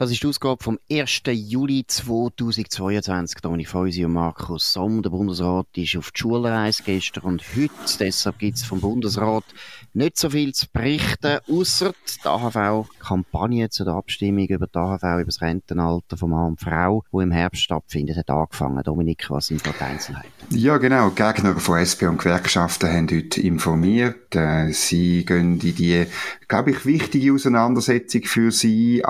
Das 0.00 0.10
ist 0.10 0.22
die 0.22 0.28
Ausgabe 0.28 0.64
vom 0.64 0.78
1. 0.90 1.24
Juli 1.26 1.84
2022. 1.86 3.42
Da 3.42 3.50
bin 3.50 3.60
ich 3.60 3.68
von 3.68 3.82
und 3.82 4.12
Markus 4.14 4.72
Somm. 4.72 5.02
Der 5.02 5.10
Bundesrat 5.10 5.66
ist 5.76 5.94
auf 5.94 6.10
die 6.10 6.20
Schulreise 6.20 6.82
gestern 6.86 7.24
und 7.24 7.44
heute. 7.54 7.98
Deshalb 7.98 8.38
gibt 8.38 8.56
es 8.56 8.62
vom 8.62 8.80
Bundesrat 8.80 9.44
nicht 9.92 10.16
so 10.16 10.30
viel 10.30 10.54
zu 10.54 10.68
berichten, 10.72 11.40
außer 11.50 11.92
die 12.24 12.26
AHV-Kampagne 12.26 13.68
zu 13.68 13.84
der 13.84 13.92
Abstimmung 13.92 14.46
über 14.46 14.66
die 14.66 14.78
AHV, 14.78 15.02
über 15.02 15.24
das 15.24 15.42
Rentenalter 15.42 16.16
von 16.16 16.30
Mann 16.30 16.46
und 16.52 16.60
Frau, 16.60 17.04
die 17.12 17.22
im 17.22 17.32
Herbst 17.32 17.60
stattfindet, 17.60 18.16
hat 18.16 18.30
angefangen. 18.30 18.82
Dominik, 18.82 19.28
was 19.28 19.48
sind 19.48 19.66
da 19.66 19.72
die 19.78 19.84
Einzelheiten? 19.84 20.30
Ja, 20.48 20.78
genau. 20.78 21.10
Gegner 21.10 21.56
von 21.56 21.76
SP 21.78 22.08
und 22.08 22.16
Gewerkschaften 22.16 22.90
haben 22.90 23.08
heute 23.10 23.42
informiert. 23.42 24.34
Äh, 24.34 24.72
sie 24.72 25.26
gehen 25.26 25.60
in 25.60 25.74
die, 25.74 26.06
glaube 26.48 26.70
ich, 26.70 26.86
wichtige 26.86 27.34
Auseinandersetzung 27.34 28.22
für 28.22 28.50
sie. 28.50 29.04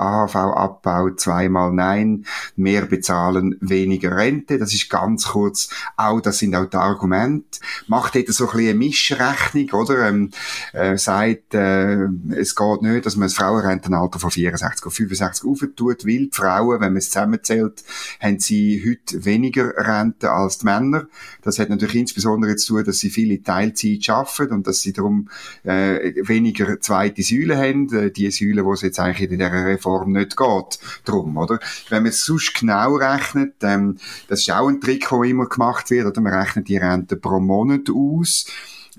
AHV-Abbau, 0.81 1.15
zweimal 1.15 1.71
Nein, 1.71 2.25
mehr 2.55 2.85
bezahlen, 2.85 3.57
weniger 3.61 4.15
Rente. 4.15 4.57
Das 4.57 4.73
ist 4.73 4.89
ganz 4.89 5.25
kurz 5.29 5.69
auch, 5.97 6.21
das 6.21 6.39
sind 6.39 6.55
auch 6.55 6.65
die 6.65 6.77
Argumente. 6.77 7.59
Macht 7.87 8.15
dort 8.15 8.27
so 8.29 8.45
ein 8.45 8.51
bisschen 8.51 8.69
eine 8.69 8.77
Mischrechnung, 8.77 9.69
oder? 9.71 10.07
Ähm, 10.07 10.31
äh, 10.73 10.97
sagt, 10.97 11.53
äh, 11.53 12.07
es 12.35 12.55
geht 12.55 12.81
nicht, 12.81 13.05
dass 13.05 13.15
man 13.15 13.27
das 13.27 13.35
Frauenrentenalter 13.35 14.19
von 14.19 14.31
64 14.31 14.85
auf 14.85 14.93
65 14.93 15.47
aufentut, 15.47 16.05
weil 16.05 16.27
die 16.27 16.31
Frauen, 16.33 16.81
wenn 16.81 16.93
man 16.93 16.97
es 16.97 17.09
zusammenzählt, 17.09 17.83
haben 18.19 18.39
sie 18.39 18.83
heute 18.85 19.25
weniger 19.25 19.73
Rente 19.77 20.31
als 20.31 20.59
die 20.59 20.65
Männer. 20.65 21.07
Das 21.41 21.59
hat 21.59 21.69
natürlich 21.69 21.95
insbesondere 21.95 22.55
zu 22.55 22.75
tun, 22.75 22.85
dass 22.85 22.99
sie 22.99 23.09
viele 23.09 23.41
Teilzeit 23.41 24.09
arbeiten 24.09 24.53
und 24.53 24.67
dass 24.67 24.81
sie 24.81 24.93
darum 24.93 25.29
äh, 25.63 26.13
weniger 26.27 26.79
zweite 26.79 27.23
Säule 27.23 27.57
haben, 27.57 27.93
äh, 27.93 28.11
die 28.11 28.29
Säule, 28.31 28.65
wo 28.65 28.73
es 28.73 28.81
jetzt 28.81 28.99
eigentlich 28.99 29.29
in 29.29 29.37
dieser 29.37 29.51
Reform 29.51 30.11
nicht 30.13 30.37
geht, 30.37 30.70
drum, 31.05 31.37
oder? 31.37 31.59
Wenn 31.89 32.03
man 32.03 32.11
es 32.11 32.25
sonst 32.25 32.53
genau 32.59 32.95
rechnet, 32.95 33.55
ähm, 33.61 33.97
das 34.27 34.41
ist 34.41 34.51
auch 34.51 34.67
ein 34.67 34.81
Trick, 34.81 35.09
der 35.09 35.23
immer 35.23 35.47
gemacht 35.47 35.89
wird, 35.89 36.05
oder? 36.05 36.21
Man 36.21 36.33
rechnet 36.33 36.67
die 36.67 36.77
Rente 36.77 37.15
pro 37.15 37.39
Monat 37.39 37.89
aus 37.89 38.45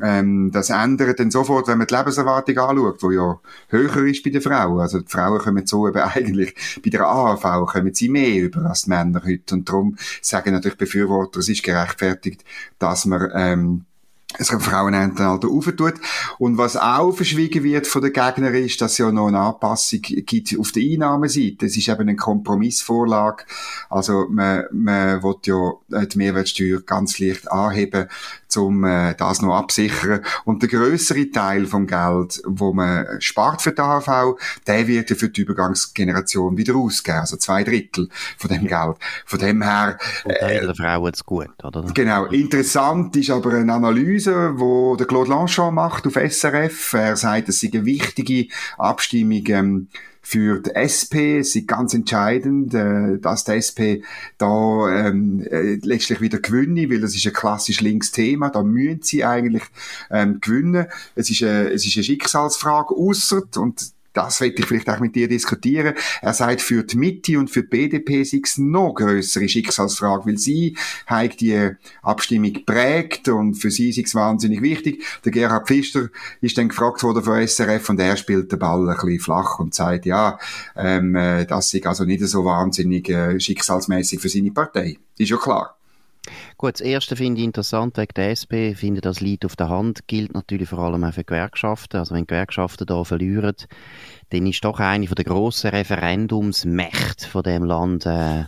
ähm, 0.00 0.50
das 0.52 0.70
ändert 0.70 1.20
dann 1.20 1.30
sofort, 1.30 1.68
wenn 1.68 1.78
man 1.78 1.86
die 1.86 1.94
Lebenserwartung 1.94 2.58
anschaut, 2.58 3.02
die 3.02 3.14
ja 3.14 3.40
höher 3.68 4.06
ist 4.06 4.22
bei 4.22 4.30
den 4.30 4.40
Frauen. 4.40 4.80
Also 4.80 5.00
die 5.00 5.10
Frauen 5.10 5.38
kommen 5.38 5.66
so 5.66 5.86
eben 5.86 5.98
eigentlich, 6.02 6.54
bei 6.82 6.90
der 6.90 7.06
AHV 7.06 7.66
kommen 7.66 7.92
sie 7.92 8.08
mehr 8.08 8.42
über 8.42 8.64
als 8.64 8.82
die 8.82 8.90
Männer 8.90 9.22
heute. 9.24 9.54
Und 9.54 9.68
darum 9.68 9.96
sagen 10.20 10.52
natürlich 10.52 10.78
Befürworter, 10.78 11.40
es 11.40 11.48
ist 11.48 11.62
gerechtfertigt, 11.62 12.44
dass 12.78 13.04
man 13.04 13.30
ähm, 13.34 13.84
es 14.38 14.48
Frauenentenalter 14.48 15.48
aufentut. 15.48 15.94
Und 16.38 16.58
was 16.58 16.76
auch 16.76 17.12
verschwiegen 17.12 17.64
wird 17.64 17.86
von 17.86 18.02
den 18.02 18.12
Gegnern 18.12 18.54
ist, 18.54 18.80
dass 18.80 18.92
es 18.92 18.98
ja 18.98 19.12
noch 19.12 19.28
eine 19.28 19.38
Anpassung 19.38 20.00
gibt 20.02 20.58
auf 20.58 20.72
der 20.72 20.82
Einnahmeseite. 20.82 21.66
Es 21.66 21.76
ist 21.76 21.88
eben 21.88 22.00
eine 22.00 22.16
Kompromissvorlage. 22.16 23.44
Also 23.90 24.26
man, 24.30 24.64
man 24.72 25.22
will 25.22 25.36
ja 25.44 25.72
die 26.04 26.18
Mehrwertsteuer 26.18 26.80
ganz 26.80 27.18
leicht 27.18 27.50
anheben, 27.50 28.08
um 28.56 28.84
äh, 28.84 29.14
das 29.14 29.42
noch 29.42 29.54
absichern. 29.54 30.20
Und 30.44 30.62
der 30.62 30.68
größere 30.68 31.30
Teil 31.30 31.66
vom 31.66 31.86
Geld, 31.86 32.42
wo 32.46 32.72
man 32.72 33.20
spart 33.20 33.62
für 33.62 33.72
die 33.72 33.80
AHV, 33.80 34.36
der 34.66 34.86
wird 34.86 35.10
ja 35.10 35.16
für 35.16 35.28
die 35.28 35.42
Übergangsgeneration 35.42 36.56
wieder 36.56 36.74
ausgegeben. 36.76 37.20
Also 37.20 37.36
zwei 37.36 37.64
Drittel 37.64 38.08
von 38.38 38.50
dem 38.50 38.66
Geld. 38.66 38.96
Von 39.26 39.38
dem 39.38 39.62
her... 39.62 39.98
Und 40.24 40.32
äh, 40.32 40.60
der 40.60 40.74
Frauen 40.74 41.14
zu 41.14 41.24
gut, 41.24 41.64
oder? 41.64 41.82
Genau. 41.94 42.26
Interessant 42.26 43.16
ist 43.16 43.30
aber 43.30 43.54
eine 43.54 43.72
Analyse, 43.72 44.12
Analyse, 44.22 44.58
wo 44.58 44.96
der 44.96 45.06
Claude 45.06 45.30
Lanchon 45.30 45.74
macht 45.74 46.06
auf 46.06 46.14
SRF. 46.14 46.94
Er 46.94 47.16
sagt, 47.16 47.48
es 47.48 47.60
sei 47.60 47.70
eine 47.72 47.84
wichtige 47.84 48.48
Abstimmung 48.78 49.44
ähm, 49.48 49.88
für 50.22 50.60
die 50.60 50.70
SP. 50.78 51.38
Es 51.40 51.54
ist 51.56 51.66
ganz 51.66 51.92
entscheidend, 51.94 52.72
äh, 52.74 53.18
dass 53.18 53.44
die 53.44 53.52
SP 53.58 53.80
da 54.38 54.88
ähm, 54.88 55.44
äh, 55.50 55.74
letztlich 55.82 56.20
wieder 56.20 56.38
gewinnen, 56.38 56.90
weil 56.90 57.00
das 57.00 57.14
ist 57.14 57.26
ein 57.26 57.32
klassisch 57.32 57.80
links 57.80 58.12
Thema. 58.12 58.48
Da 58.48 58.62
müssen 58.62 59.02
sie 59.02 59.24
eigentlich 59.24 59.64
ähm, 60.10 60.40
gewinnen. 60.40 60.86
Es 61.16 61.28
ist, 61.28 61.42
eine, 61.42 61.70
es 61.70 61.84
ist 61.84 61.96
eine 61.96 62.04
Schicksalsfrage, 62.04 62.94
ausser 62.94 63.42
und 63.56 63.92
das 64.12 64.40
werde 64.40 64.56
ich 64.58 64.66
vielleicht 64.66 64.88
auch 64.88 65.00
mit 65.00 65.14
dir 65.14 65.28
diskutieren. 65.28 65.94
Er 66.20 66.34
sagt, 66.34 66.60
für 66.60 66.82
die 66.82 66.96
Mitte 66.96 67.38
und 67.38 67.50
für 67.50 67.62
die 67.62 67.68
BDP 67.68 68.24
sei 68.24 68.40
es 68.42 68.58
noch 68.58 68.94
größere 68.94 69.48
Schicksalsfrage, 69.48 70.26
weil 70.26 70.38
sie 70.38 70.76
hat 71.06 71.40
die 71.40 71.70
Abstimmung 72.02 72.64
prägt 72.64 73.28
und 73.28 73.54
für 73.54 73.70
sie 73.70 73.90
ist 73.90 73.98
es 73.98 74.14
wahnsinnig 74.14 74.62
wichtig. 74.62 75.02
Der 75.24 75.32
Gerhard 75.32 75.68
Pfister 75.68 76.08
ist 76.40 76.58
dann 76.58 76.68
gefragt 76.68 77.02
worden 77.02 77.22
von 77.22 77.46
SRF 77.46 77.90
und 77.90 78.00
er 78.00 78.16
spielt 78.16 78.52
den 78.52 78.58
Ball 78.58 78.88
ein 78.88 78.94
bisschen 78.96 79.20
flach 79.20 79.58
und 79.58 79.74
sagt, 79.74 80.06
ja, 80.06 80.38
ähm, 80.76 81.14
äh, 81.14 81.46
das 81.46 81.72
ist 81.72 81.86
also 81.86 82.04
nicht 82.04 82.22
so 82.26 82.44
wahnsinnig 82.44 83.08
äh, 83.08 83.38
schicksalsmäßig 83.38 84.20
für 84.20 84.28
seine 84.28 84.50
Partei. 84.50 84.98
Ist 85.18 85.30
ja 85.30 85.36
klar. 85.36 85.76
Gut, 86.62 86.74
das 86.74 86.80
Erste 86.80 87.16
finde 87.16 87.40
ich 87.40 87.44
interessant 87.44 87.96
wegen 87.96 88.14
der 88.14 88.30
SP. 88.30 88.76
Finde, 88.76 89.00
das 89.00 89.18
Lied 89.18 89.44
auf 89.44 89.56
der 89.56 89.68
Hand 89.68 90.06
gilt 90.06 90.32
natürlich 90.32 90.68
vor 90.68 90.78
allem 90.78 91.02
auch 91.02 91.12
für 91.12 91.24
Gewerkschaften. 91.24 91.96
Also 91.96 92.14
wenn 92.14 92.24
Gewerkschaften 92.24 92.86
da 92.86 93.02
verlieren, 93.02 93.56
dann 94.30 94.46
ist 94.46 94.64
doch 94.64 94.78
eine 94.78 95.08
von 95.08 95.16
der 95.16 95.24
grossen 95.24 95.70
Referendumsmächte 95.70 97.26
von 97.26 97.42
dem 97.42 97.64
Land 97.64 98.06
äh, 98.06 98.44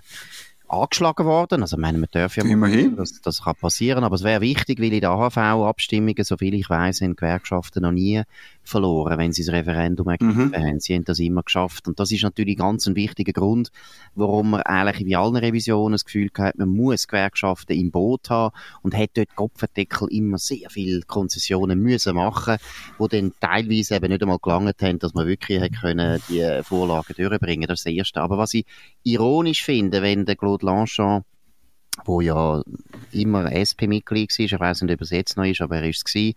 angeschlagen 0.69 1.27
worden. 1.27 1.63
Also, 1.63 1.77
ich 1.77 1.81
meine, 1.81 1.99
man 1.99 2.09
darf 2.13 2.37
ja 2.37 2.45
Immerhin. 2.45 2.95
Das, 2.95 3.21
das 3.21 3.43
kann 3.43 3.57
passieren, 3.57 4.05
aber 4.05 4.15
es 4.15 4.23
wäre 4.23 4.41
wichtig, 4.41 4.79
weil 4.79 4.93
in 4.93 5.01
der 5.01 5.11
AHV-Abstimmungen, 5.11 6.23
soviel 6.23 6.55
ich 6.55 6.71
weiß, 6.71 6.99
sind 6.99 7.17
Gewerkschaften 7.17 7.83
noch 7.83 7.91
nie 7.91 8.23
verloren, 8.65 9.19
wenn 9.19 9.33
sie 9.33 9.45
das 9.45 9.53
Referendum 9.53 10.09
ergriffen 10.09 10.49
mhm. 10.49 10.55
haben. 10.55 10.81
Sie 10.81 10.95
haben 10.95 11.05
das 11.05 11.19
immer 11.19 11.43
geschafft. 11.43 11.87
Und 11.87 12.01
das 12.01 12.11
ist 12.11 12.23
natürlich 12.23 12.57
ganz 12.57 12.87
ein 12.87 12.97
wichtiger 12.97 13.33
Grund, 13.33 13.71
warum 14.15 14.51
man 14.51 14.63
eigentlich 14.63 15.07
wie 15.07 15.17
allen 15.17 15.37
Revisionen 15.37 15.93
das 15.93 16.05
Gefühl 16.05 16.31
hat, 16.39 16.57
man 16.57 16.69
muss 16.69 17.07
Gewerkschaften 17.07 17.73
im 17.75 17.91
Boot 17.91 18.31
haben 18.31 18.55
und 18.83 18.97
hat 18.97 19.11
dort 19.15 19.35
Kopfendeckel 19.35 20.09
immer 20.11 20.39
sehr 20.39 20.71
viele 20.71 21.03
Konzessionen 21.03 21.79
müssen 21.81 22.15
machen, 22.15 22.57
wo 22.99 23.09
dann 23.09 23.33
teilweise 23.41 23.97
eben 23.97 24.09
nicht 24.09 24.23
einmal 24.23 24.39
gelangt 24.41 24.83
haben, 24.83 24.99
dass 24.99 25.15
man 25.15 25.27
wirklich 25.27 25.61
hat 25.61 25.73
können 25.81 26.23
die 26.29 26.61
Vorlagen 26.63 27.15
durchbringen. 27.17 27.67
Das 27.67 27.81
ist 27.81 27.87
das 27.87 27.93
Erste. 27.93 28.21
Aber 28.21 28.39
was 28.39 28.55
ich 28.55 28.65
ironisch 29.03 29.63
finde, 29.63 30.03
wenn 30.03 30.25
der 30.25 30.37
Claude 30.37 30.65
Lanchon 30.67 31.25
wo 32.05 32.21
ja 32.21 32.63
immer 33.13 33.53
SP-Mitglied 33.53 34.31
war. 34.31 34.45
Ich 34.45 34.61
weiß 34.61 34.83
nicht, 34.83 34.93
ob 34.93 35.01
er 35.01 35.05
es 35.05 35.11
jetzt 35.11 35.37
noch 35.37 35.45
ist, 35.45 35.61
aber 35.61 35.77
er 35.77 35.89
ist 35.89 36.09
es. 36.15 36.33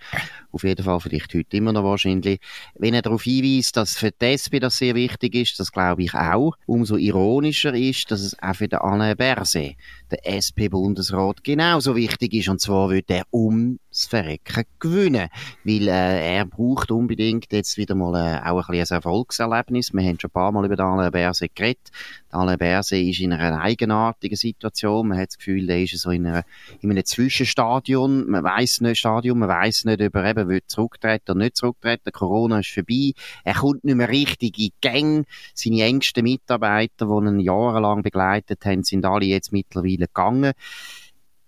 Auf 0.51 0.63
jeden 0.63 0.83
Fall 0.83 0.99
vielleicht 0.99 1.33
heute 1.33 1.57
immer 1.57 1.73
noch 1.73 1.83
wahrscheinlich. 1.83 2.39
Wenn 2.75 2.93
er 2.93 3.01
darauf 3.01 3.23
hinweist, 3.23 3.75
dass 3.77 3.97
für 3.97 4.11
die 4.11 4.25
SP 4.37 4.59
das 4.59 4.77
sehr 4.77 4.95
wichtig 4.95 5.35
ist, 5.35 5.59
das 5.59 5.71
glaube 5.71 6.03
ich 6.03 6.13
auch. 6.13 6.53
Umso 6.65 6.95
ironischer 6.95 7.73
ist, 7.73 8.11
dass 8.11 8.21
es 8.21 8.41
auch 8.41 8.55
für 8.55 8.67
den 8.67 8.79
Alain 8.79 9.17
Berset, 9.17 9.75
der 10.11 10.25
SP-Bundesrat, 10.25 11.43
genauso 11.43 11.95
wichtig 11.95 12.33
ist. 12.33 12.49
Und 12.49 12.61
zwar 12.61 12.89
wird 12.89 13.09
er 13.09 13.25
ums 13.33 14.05
Verrecken 14.05 14.63
gewinnen. 14.79 15.29
Weil 15.63 15.87
äh, 15.87 16.37
er 16.37 16.45
braucht 16.45 16.91
unbedingt 16.91 17.51
jetzt 17.51 17.77
wieder 17.77 17.95
mal 17.95 18.15
äh, 18.15 18.49
auch 18.49 18.69
ein 18.69 18.77
bisschen 18.77 18.95
ein 18.95 19.03
Erfolgserlebnis. 19.03 19.93
Wir 19.93 20.03
haben 20.03 20.19
schon 20.19 20.29
ein 20.29 20.33
paar 20.33 20.51
Mal 20.51 20.65
über 20.65 20.75
den 20.75 20.85
Alain 20.85 21.11
Berset 21.11 21.55
geredet. 21.55 21.91
Der 22.31 22.39
Alain 22.39 22.57
Berset 22.57 23.07
ist 23.07 23.19
in 23.19 23.33
einer 23.33 23.61
eigenartigen 23.61 24.37
Situation. 24.37 25.07
Man 25.07 25.17
hat 25.17 25.29
das 25.29 25.37
Gefühl, 25.37 25.46
der 25.55 25.83
ist 25.83 25.97
so 25.97 26.11
in, 26.11 26.25
einer, 26.25 26.43
in 26.81 26.91
einem 26.91 27.05
Zwischenstadion. 27.05 28.29
Man 28.29 28.43
weiß 28.43 28.81
nicht, 28.81 28.99
Stadion, 28.99 29.39
man 29.39 29.49
weiß 29.49 29.85
nicht, 29.85 30.01
ob 30.01 30.15
er 30.15 30.25
eben 30.25 30.49
will 30.49 30.61
zurücktreten 30.67 31.31
oder 31.31 31.39
nicht 31.39 31.57
zurücktreten. 31.57 32.11
Corona 32.11 32.59
ist 32.59 32.69
vorbei. 32.69 33.13
Er 33.43 33.55
kommt 33.55 33.83
nicht 33.83 33.95
mehr 33.95 34.09
richtig 34.09 34.57
in 34.57 34.65
die 34.65 34.73
Gänge. 34.81 35.23
Seine 35.53 35.83
engsten 35.83 36.23
Mitarbeiter, 36.23 37.05
die 37.05 37.27
ihn 37.27 37.39
jahrelang 37.39 38.03
begleitet 38.03 38.65
haben, 38.65 38.83
sind 38.83 39.05
alle 39.05 39.25
jetzt 39.25 39.51
mittlerweile 39.51 40.07
gegangen. 40.07 40.53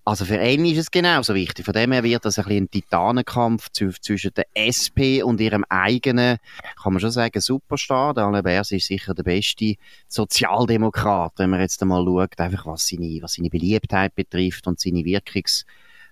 Also 0.10 0.26
für 0.26 0.44
ihn 0.44 0.66
ist 0.66 0.80
es 0.80 0.90
genauso 0.90 1.36
wichtig. 1.36 1.64
Von 1.64 1.76
dem 1.76 1.92
her 1.92 2.02
wird 2.02 2.26
das 2.26 2.40
ein 2.40 2.46
bisschen 2.46 2.64
ein 2.64 2.72
Titanenkampf 2.72 3.70
zwischen 3.70 4.32
der 4.34 4.48
SP 4.58 5.22
und 5.22 5.40
ihrem 5.40 5.64
eigenen, 5.70 6.38
kann 6.82 6.94
man 6.94 7.00
schon 7.00 7.12
sagen, 7.12 7.40
Superstar. 7.40 8.16
Der 8.16 8.24
Alain 8.24 8.42
Berset 8.42 8.80
ist 8.80 8.88
sicher 8.88 9.14
der 9.14 9.22
beste 9.22 9.76
Sozialdemokrat, 10.08 11.34
wenn 11.38 11.52
man 11.52 11.60
jetzt 11.60 11.80
einmal 11.84 12.04
schaut, 12.04 12.40
einfach 12.40 12.66
was 12.66 12.88
seine, 12.88 13.20
was 13.22 13.34
seine 13.34 13.52
Beliebtheit 13.52 14.16
betrifft 14.16 14.66
und 14.66 14.80
seine 14.80 15.06
Wirkungs 15.06 15.64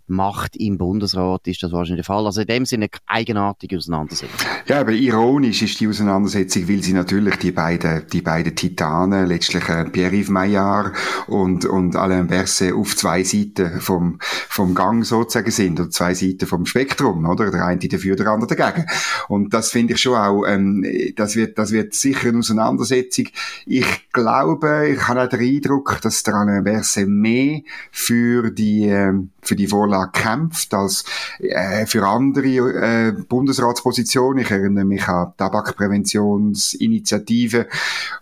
Macht 0.07 0.55
im 0.55 0.77
Bundesrat 0.77 1.47
ist 1.47 1.61
das 1.63 1.71
wahrscheinlich 1.71 2.05
der 2.05 2.15
Fall. 2.15 2.25
Also 2.25 2.41
in 2.41 2.47
dem 2.47 2.65
Sinne 2.65 2.85
eine 2.85 3.01
eigenartige 3.19 3.77
Auseinandersetzung. 3.77 4.49
Ja, 4.67 4.79
aber 4.79 4.91
ironisch 4.91 5.61
ist 5.61 5.79
die 5.79 5.87
Auseinandersetzung, 5.87 6.67
weil 6.69 6.81
sie 6.83 6.93
natürlich 6.93 7.35
die 7.37 7.51
beiden, 7.51 8.07
die 8.11 8.21
beiden 8.21 8.55
Titanen, 8.55 9.27
letztlich 9.27 9.67
äh, 9.69 9.85
Pierre-Yves 9.85 10.29
Maillard 10.29 10.93
und, 11.27 11.65
und 11.65 11.95
Alain 11.95 12.27
Berset 12.27 12.73
auf 12.73 12.95
zwei 12.95 13.23
Seiten 13.23 13.81
vom, 13.81 14.17
vom 14.21 14.75
Gang 14.75 15.05
sozusagen 15.05 15.51
sind, 15.51 15.79
oder 15.79 15.89
zwei 15.89 16.13
Seiten 16.13 16.47
vom 16.47 16.65
Spektrum, 16.65 17.25
oder? 17.25 17.51
Der 17.51 17.65
eine 17.65 17.79
dafür, 17.79 18.15
der 18.15 18.27
andere 18.27 18.55
dagegen. 18.55 18.87
Und 19.27 19.53
das 19.53 19.71
finde 19.71 19.93
ich 19.93 20.01
schon 20.01 20.15
auch, 20.15 20.45
ähm, 20.45 20.85
das 21.15 21.35
wird, 21.35 21.57
das 21.57 21.71
wird 21.71 21.93
sicher 21.93 22.29
eine 22.29 22.39
Auseinandersetzung. 22.39 23.27
Ich 23.65 24.11
glaube, 24.11 24.89
ich 24.93 25.07
habe 25.07 25.23
auch 25.23 25.29
den 25.29 25.39
Eindruck, 25.41 25.99
dass 26.01 26.23
der 26.23 26.35
Alain 26.35 26.63
Berset 26.63 27.07
mehr 27.07 27.61
für 27.91 28.51
die, 28.51 28.87
äh, 28.87 29.13
für 29.47 29.55
die 29.55 29.67
Vorlage 29.67 30.11
kämpft 30.11 30.73
als 30.73 31.05
äh, 31.39 31.85
für 31.85 32.05
andere 32.05 32.47
äh, 32.47 33.11
Bundesratspositionen. 33.11 34.43
Ich 34.43 34.51
erinnere 34.51 34.83
mich 34.85 35.07
an 35.07 35.33
die 35.33 35.37
Tabakpräventionsinitiative. 35.37 37.67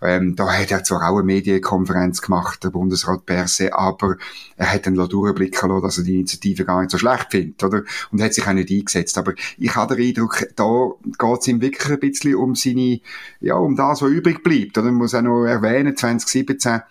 Ähm, 0.02 0.36
da 0.36 0.52
hat 0.52 0.72
er 0.72 0.84
zwar 0.84 1.10
auch 1.10 1.18
eine 1.18 1.24
Medienkonferenz 1.24 2.22
gemacht, 2.22 2.64
der 2.64 2.70
Bundesrat 2.70 3.26
Berse, 3.26 3.74
aber 3.74 4.18
er 4.58 4.74
hat 4.74 4.86
dann 4.86 4.96
durchblicken 4.96 5.70
lassen, 5.70 5.84
dass 5.84 5.98
er 5.98 6.04
die 6.04 6.16
Initiative 6.16 6.66
gar 6.66 6.82
nicht 6.82 6.92
so 6.92 6.98
schlecht 6.98 7.32
findet, 7.32 7.64
oder? 7.64 7.84
Und 8.12 8.22
hat 8.22 8.34
sich 8.34 8.46
auch 8.48 8.54
nicht 8.54 8.72
eingesetzt. 8.72 9.18
Aber 9.18 9.34
ich 9.58 9.76
habe 9.76 9.96
den 9.96 10.08
Eindruck, 10.08 10.46
da 10.56 10.92
geht 11.04 11.42
es 11.42 11.48
ihm 11.48 11.62
wirklich 11.62 11.90
ein 11.90 12.00
bisschen 12.00 12.36
um 12.36 12.56
seine, 12.56 13.02
ja, 13.42 13.56
um 13.56 13.76
das, 13.76 14.02
was 14.02 14.10
übrig 14.10 14.42
bleibt. 14.44 14.78
Oder? 14.78 14.88
Man 14.88 14.96
muss 14.96 15.16
auch 15.16 15.22
noch 15.22 15.46
erwähnen, 15.46 15.98
2017 15.98 16.82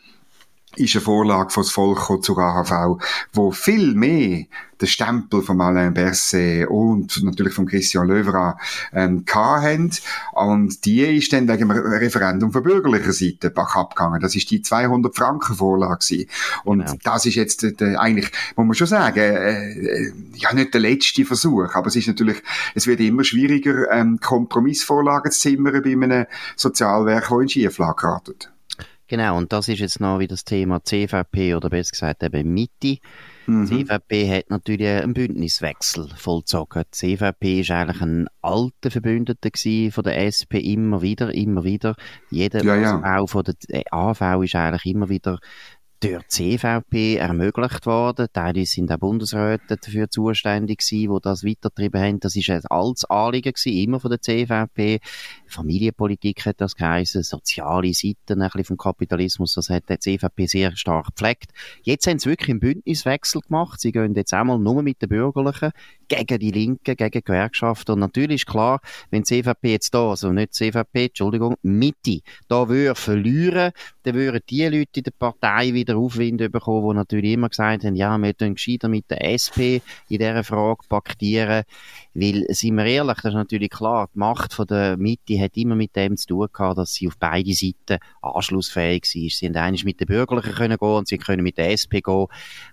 ist 0.77 0.95
eine 0.95 1.03
Vorlage 1.03 1.51
von 1.51 1.63
das 1.63 1.73
Volk 1.73 2.25
zur 2.25 2.39
AHV, 2.39 3.01
wo 3.33 3.51
viel 3.51 3.95
mehr 3.95 4.45
den 4.81 4.89
Stempel 4.89 5.43
von 5.43 5.61
Alain 5.61 5.95
Berset 5.95 6.67
und 6.69 7.23
natürlich 7.23 7.55
von 7.55 7.67
Christian 7.67 8.09
Löwra 8.09 8.59
ähm, 8.93 9.25
haben. 9.33 9.91
Und 10.33 10.85
die 10.85 11.03
ist 11.03 11.33
dann 11.33 11.49
wegen 11.49 11.69
dem 11.69 11.71
Referendum 11.71 12.53
von 12.53 12.63
bürgerlicher 12.63 13.13
Seite 13.13 13.51
bach 13.51 13.77
abgegangen. 13.77 14.21
Das 14.21 14.35
ist 14.35 14.51
die 14.51 14.63
200 14.63 15.15
Franken 15.15 15.55
Vorlage 15.55 16.27
Und 16.65 16.87
genau. 16.87 16.99
das 17.03 17.27
ist 17.27 17.37
jetzt 17.37 17.65
äh, 17.65 17.97
eigentlich, 17.97 18.31
muss 18.57 18.67
man 18.67 18.75
schon 18.75 18.87
sagen, 18.87 19.19
äh, 19.19 19.73
äh, 19.73 20.13
ja 20.35 20.53
nicht 20.53 20.75
der 20.75 20.81
letzte 20.81 21.25
Versuch, 21.25 21.75
aber 21.75 21.87
es 21.87 21.97
ist 21.97 22.09
natürlich, 22.09 22.43
es 22.75 22.87
wird 22.87 23.01
immer 23.01 23.25
schwieriger, 23.25 23.91
ähm, 23.91 24.19
Kompromissvorlagen 24.21 25.31
zu 25.31 25.41
zimmern 25.41 25.83
bei 25.83 25.93
einem 25.93 26.27
Sozialwerk, 26.57 27.29
das 27.29 27.41
in 27.41 27.49
Schieflage 27.49 27.97
geratet. 27.97 28.54
Genau, 29.15 29.37
und 29.37 29.53
das 29.53 29.69
ist 29.69 29.79
jetzt 29.79 30.01
noch 30.01 30.19
wie 30.19 30.27
das 30.27 30.43
Thema 30.43 30.83
CVP 30.83 31.55
oder 31.55 31.71
besser 31.71 31.93
gesagt 31.93 32.25
eben 32.25 32.53
Mitte. 32.53 32.99
Mhm. 33.47 33.65
CVP 33.69 34.29
hat 34.29 34.51
natürlich 34.51 34.89
einen 34.89 35.15
Bündniswechsel 35.15 36.09
vollzogen. 36.17 36.83
Die 36.87 37.17
CVP 37.17 37.61
ist 37.61 37.71
eigentlich 37.71 38.03
ein 38.03 38.27
alter 38.43 38.91
Verbündeter 38.91 39.51
von 39.93 40.03
der 40.03 40.27
SP 40.27 40.59
immer 40.59 41.01
wieder, 41.01 41.33
immer 41.33 41.63
wieder. 41.63 41.95
Jeder 42.29 42.65
ja, 42.65 42.75
ja. 42.75 43.17
auch 43.17 43.29
von 43.29 43.45
der 43.45 43.55
AV 43.93 44.43
ist 44.43 44.57
eigentlich 44.57 44.87
immer 44.87 45.09
wieder 45.09 45.39
durch 46.01 46.29
CVP 46.29 47.17
ermöglicht 47.17 47.87
worden. 47.87 48.27
Teilweise 48.33 48.73
sind 48.73 48.93
auch 48.93 48.99
Bundesräte 48.99 49.77
dafür 49.77 50.11
zuständig 50.11 50.81
gewesen, 50.81 51.15
die 51.15 51.23
das 51.23 51.45
weitergetrieben 51.45 52.01
haben. 52.01 52.21
Das 52.21 52.37
ist 52.37 52.51
ein 52.51 52.65
altes 52.67 53.05
Anliegen 53.07 53.53
gewesen, 53.53 53.77
immer 53.77 54.01
von 54.01 54.11
der 54.11 54.21
CVP. 54.21 55.01
Familienpolitik 55.47 56.45
hat 56.47 56.61
das 56.61 56.77
geheißen, 56.77 57.23
soziale 57.23 57.95
Seiten 57.95 58.43
ein 58.43 58.49
bisschen 58.49 58.65
vom 58.65 58.77
Kapitalismus, 58.77 59.55
das 59.55 59.71
hat 59.71 59.89
die 59.89 59.99
CVP 59.99 60.47
sehr 60.47 60.77
stark 60.77 61.07
gepflegt. 61.07 61.53
Jetzt 61.83 62.07
haben 62.07 62.19
sie 62.19 62.29
wirklich 62.29 62.51
einen 62.51 62.61
Bündniswechsel 62.61 63.41
gemacht. 63.41 63.81
Sie 63.81 63.93
gehen 63.93 64.15
jetzt 64.15 64.35
einmal 64.35 64.59
nur 64.59 64.83
mit 64.83 65.01
den 65.01 65.09
Bürgerlichen 65.09 65.71
gegen 66.09 66.39
die 66.39 66.51
Linken, 66.51 66.97
gegen 66.97 67.11
die 67.11 67.23
Gewerkschaften. 67.23 67.93
Und 67.93 68.01
natürlich 68.01 68.43
ist 68.43 68.47
klar, 68.47 68.81
wenn 69.11 69.23
die 69.23 69.43
CVP 69.43 69.71
jetzt 69.71 69.95
da, 69.95 70.11
also 70.11 70.33
nicht 70.33 70.59
die 70.61 70.71
CVP, 70.71 71.07
Entschuldigung, 71.07 71.57
Mitte, 71.63 72.21
da 72.49 72.69
würde 72.69 72.95
verlieren, 72.95 73.73
dann 74.05 74.15
würden 74.15 74.41
die 74.49 74.65
Leute 74.65 75.01
in 75.01 75.03
der 75.05 75.11
Partei 75.13 75.73
wieder 75.73 75.97
Aufwind 75.97 76.39
bekommen, 76.53 76.91
die 76.91 76.97
natürlich 76.97 77.33
immer 77.33 77.49
gesagt 77.49 77.85
haben, 77.85 77.97
ja, 77.97 78.17
wir 78.19 78.37
tun 78.37 78.55
gescheiter 78.55 78.89
mit 78.89 79.11
der 79.11 79.25
SP 79.25 79.81
in 80.09 80.19
dieser 80.19 80.45
Frage 80.45 80.85
paktieren. 80.89 81.65
Weil, 82.15 82.45
sind 82.51 82.77
wir 82.77 82.85
ehrlich, 82.85 83.17
das 83.17 83.27
ist 83.27 83.35
natürlich 83.35 83.71
klar, 83.71 84.09
die 84.15 84.19
Macht 84.19 84.53
von 84.53 84.67
der 84.67 84.97
Mitte 84.97 85.41
hat 85.41 85.57
immer 85.57 85.75
mit 85.75 85.97
dem 85.97 86.17
zu 86.17 86.29
tun 86.29 86.49
gehabt, 86.53 86.79
dass 86.79 86.95
sie 86.95 87.09
auf 87.09 87.17
beide 87.19 87.53
Seiten 87.53 87.99
anschlussfähig 88.23 89.03
war. 89.03 89.31
Sie 89.31 89.47
haben 89.47 89.57
eigentlich 89.57 89.85
mit 89.85 90.01
den 90.01 90.07
Bürgerlichen 90.07 90.55
können 90.55 90.79
gehen 90.79 90.89
und 90.89 91.09
sie 91.09 91.19
können 91.19 91.43
mit 91.43 91.59
der 91.59 91.73
SP 91.75 92.01
gehen. 92.01 92.27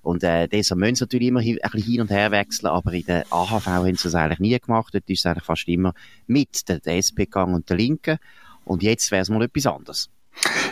Und, 0.03 0.23
äh, 0.23 0.47
deshalb 0.47 0.79
müssen 0.79 0.95
sie 0.95 1.03
natürlich 1.03 1.27
immer 1.29 1.39
ein 1.39 1.57
bisschen 1.61 1.83
hin 1.83 2.01
und 2.01 2.11
her 2.11 2.31
wechseln, 2.31 2.67
aber 2.67 2.93
in 2.93 3.05
der 3.05 3.20
AHV 3.29 3.65
haben 3.65 3.95
sie 3.95 4.03
das 4.03 4.15
eigentlich 4.15 4.39
nie 4.39 4.59
gemacht. 4.59 4.93
Dort 4.93 5.09
ist 5.09 5.19
es 5.19 5.25
eigentlich 5.25 5.43
fast 5.43 5.67
immer 5.67 5.93
mit 6.27 6.67
der, 6.67 6.79
SP 6.87 7.25
gegangen 7.25 7.55
und 7.55 7.69
der 7.69 7.77
Linken. 7.77 8.17
Und 8.65 8.83
jetzt 8.83 9.11
wäre 9.11 9.21
es 9.21 9.29
mal 9.29 9.43
etwas 9.43 9.65
anderes. 9.65 10.09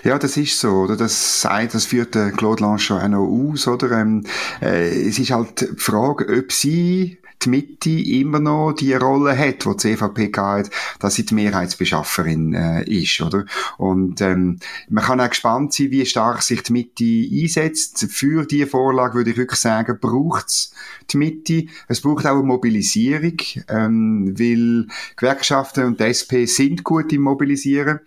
Ja, 0.04 0.18
das 0.18 0.38
ist 0.38 0.60
so, 0.60 0.70
oder? 0.70 0.96
Das 0.96 1.42
sagt, 1.42 1.74
das 1.74 1.86
führt 1.86 2.14
Claude 2.38 2.64
Lanchon 2.64 3.02
auch 3.02 3.08
noch 3.08 3.28
aus, 3.28 3.68
oder? 3.68 3.92
Ähm, 3.92 4.26
äh, 4.62 5.08
es 5.08 5.20
ist 5.20 5.32
halt 5.32 5.62
die 5.62 5.68
Frage, 5.78 6.26
ob 6.40 6.52
sie 6.52 7.19
die 7.42 7.50
Mitte 7.50 7.90
immer 7.90 8.40
noch 8.40 8.74
die 8.74 8.94
Rolle 8.94 9.38
hat, 9.38 9.66
wo 9.66 9.74
die 9.74 9.78
CVP 9.78 10.32
hat, 10.36 10.70
dass 11.00 11.16
sie 11.16 11.26
die 11.26 11.36
Mehrheitsbeschafferin 11.36 12.54
äh, 12.54 12.84
ist, 12.84 13.22
oder? 13.22 13.46
Und 13.78 14.22
ähm, 14.22 14.60
man 14.90 15.04
kann 15.04 15.22
auch 15.22 15.30
gespannt 15.30 15.74
sein, 15.74 15.92
wie 15.92 16.06
stark 16.06 16.42
sich 16.42 16.64
die 16.64 16.74
Mitte 16.74 17.06
einsetzt. 17.06 18.08
Für 18.10 18.46
diese 18.46 18.68
Vorlage 18.68 19.16
würde 19.16 19.32
ich 19.32 19.38
wirklich 19.38 19.60
sagen, 19.60 19.98
braucht's 20.00 20.74
die 21.12 21.18
Mitte. 21.18 21.66
Es 21.88 22.02
braucht 22.02 22.26
auch 22.26 22.38
eine 22.38 22.44
Mobilisierung, 22.44 23.38
ähm, 23.70 24.34
weil 24.38 24.88
Gewerkschaften 25.16 25.86
und 25.86 26.00
die 26.00 26.06
SP 26.12 26.46
sind 26.46 26.84
gut 26.84 27.12
im 27.14 27.22
Mobilisieren, 27.22 28.00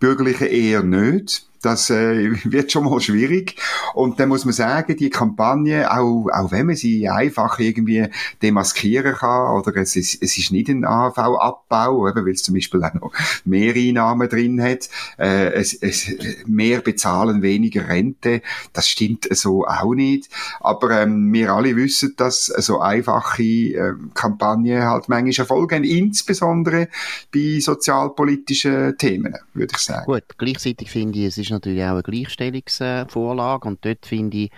Bürgerliche 0.00 0.46
eher 0.46 0.82
nicht. 0.82 1.47
Das 1.62 1.90
äh, 1.90 2.30
wird 2.44 2.72
schon 2.72 2.84
mal 2.84 3.00
schwierig. 3.00 3.56
Und 3.94 4.20
dann 4.20 4.28
muss 4.28 4.44
man 4.44 4.54
sagen, 4.54 4.96
die 4.96 5.10
Kampagne, 5.10 5.90
auch, 5.90 6.28
auch 6.32 6.50
wenn 6.50 6.66
man 6.66 6.76
sie 6.76 7.08
einfach 7.08 7.58
irgendwie 7.58 8.08
demaskieren 8.42 9.14
kann, 9.14 9.56
oder 9.56 9.76
es 9.76 9.96
ist, 9.96 10.22
es 10.22 10.38
ist 10.38 10.52
nicht 10.52 10.68
ein 10.68 10.84
AHV-Abbau, 10.84 12.02
weil 12.02 12.28
es 12.28 12.42
zum 12.42 12.54
Beispiel 12.54 12.82
auch 12.84 12.94
noch 12.94 13.12
mehr 13.44 13.74
Einnahmen 13.74 14.28
drin 14.28 14.62
hat, 14.62 14.88
äh, 15.18 15.52
es, 15.52 15.74
es, 15.74 16.10
mehr 16.46 16.80
bezahlen, 16.80 17.42
weniger 17.42 17.88
Rente, 17.88 18.42
das 18.72 18.88
stimmt 18.88 19.28
so 19.30 19.66
auch 19.66 19.94
nicht. 19.94 20.28
Aber 20.60 21.02
ähm, 21.02 21.32
wir 21.32 21.52
alle 21.52 21.76
wissen, 21.76 22.14
dass 22.16 22.46
so 22.46 22.80
einfache 22.80 23.42
äh, 23.42 23.92
Kampagnen 24.14 24.82
halt 24.82 25.08
manchmal 25.08 25.44
erfolgen, 25.44 25.84
insbesondere 25.84 26.88
bei 27.32 27.60
sozialpolitischen 27.60 28.96
Themen, 28.98 29.34
würde 29.54 29.72
ich 29.74 29.82
sagen. 29.82 30.06
Gut, 30.06 30.24
gleichzeitig 30.36 30.90
finde 30.90 31.18
ich, 31.18 31.26
es 31.26 31.38
ist 31.38 31.47
ist 31.48 31.52
natürlich 31.52 31.82
auch 31.82 31.90
eine 31.92 32.02
Gleichstellungsvorlage 32.02 33.68
und 33.68 33.84
dort 33.84 34.06
finde 34.06 34.36
ich, 34.38 34.50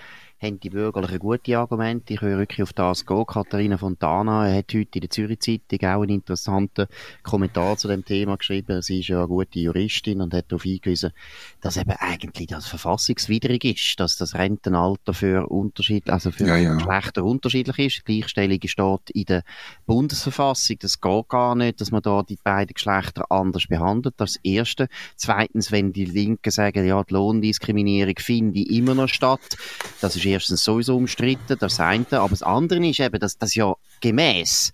haben 0.43 0.59
die 0.59 0.71
Bürgerlichen 0.71 1.19
gute 1.19 1.59
Argumente. 1.59 2.15
Ich 2.15 2.21
höre 2.23 2.39
wirklich 2.39 2.63
auf 2.63 2.73
das 2.73 3.05
gehen. 3.05 3.27
Katharina 3.27 3.77
Fontana 3.77 4.51
hat 4.51 4.73
heute 4.73 4.89
in 4.95 5.01
der 5.03 5.11
Zürich 5.11 5.41
Zeitung 5.41 5.89
auch 5.89 6.03
einen 6.03 6.15
interessanten 6.15 6.87
Kommentar 7.23 7.77
zu 7.77 7.89
dem 7.89 8.05
Thema 8.05 8.37
geschrieben. 8.37 8.81
Sie 8.81 9.01
ist 9.01 9.09
ja 9.09 9.19
eine 9.19 9.29
gute 9.29 9.59
Juristin 9.59 10.23
und 10.23 10.33
hat 10.33 10.47
darauf 10.49 10.63
hingewiesen, 10.63 11.13
dass 11.61 11.77
eben 11.77 11.91
eigentlich 11.91 12.47
das 12.47 12.67
verfassungswidrig 12.67 13.65
ist, 13.65 14.01
dass 14.01 14.17
das 14.17 14.35
Rentenalter 14.35 15.13
für 15.13 15.47
Unterschied, 15.47 16.09
also 16.09 16.31
für 16.31 16.47
ja, 16.47 16.57
ja. 16.57 16.75
Geschlechter 16.75 17.23
unterschiedlich 17.23 17.79
ist. 17.79 18.05
Gleichstellung 18.07 18.61
steht 18.65 19.11
in 19.11 19.25
der 19.25 19.43
Bundesverfassung. 19.85 20.77
Das 20.81 21.03
geht 21.03 21.29
gar 21.29 21.55
nicht, 21.55 21.83
dass 21.83 21.91
man 21.91 22.01
da 22.01 22.23
die 22.23 22.39
beiden 22.43 22.73
Geschlechter 22.73 23.31
anders 23.31 23.67
behandelt. 23.67 24.15
Das 24.17 24.37
Erste. 24.43 24.89
Zweitens, 25.17 25.71
wenn 25.71 25.93
die 25.93 26.07
Linken 26.07 26.51
sagen, 26.51 26.87
ja, 26.87 27.03
die 27.05 27.13
Lohndiskriminierung 27.13 28.15
finde 28.19 28.63
immer 28.63 28.95
noch 28.95 29.09
statt. 29.09 29.59
Das 30.01 30.17
ist 30.17 30.30
erstens 30.33 30.65
sowieso 30.65 30.97
umstritten, 30.97 31.57
das 31.59 31.81
eine, 31.81 32.07
aber 32.13 32.31
das 32.31 32.43
andere 32.43 32.87
ist 32.87 33.01
eben, 33.01 33.19
dass 33.19 33.39
das 33.39 33.55
ja 33.55 33.75
gemäß 34.01 34.73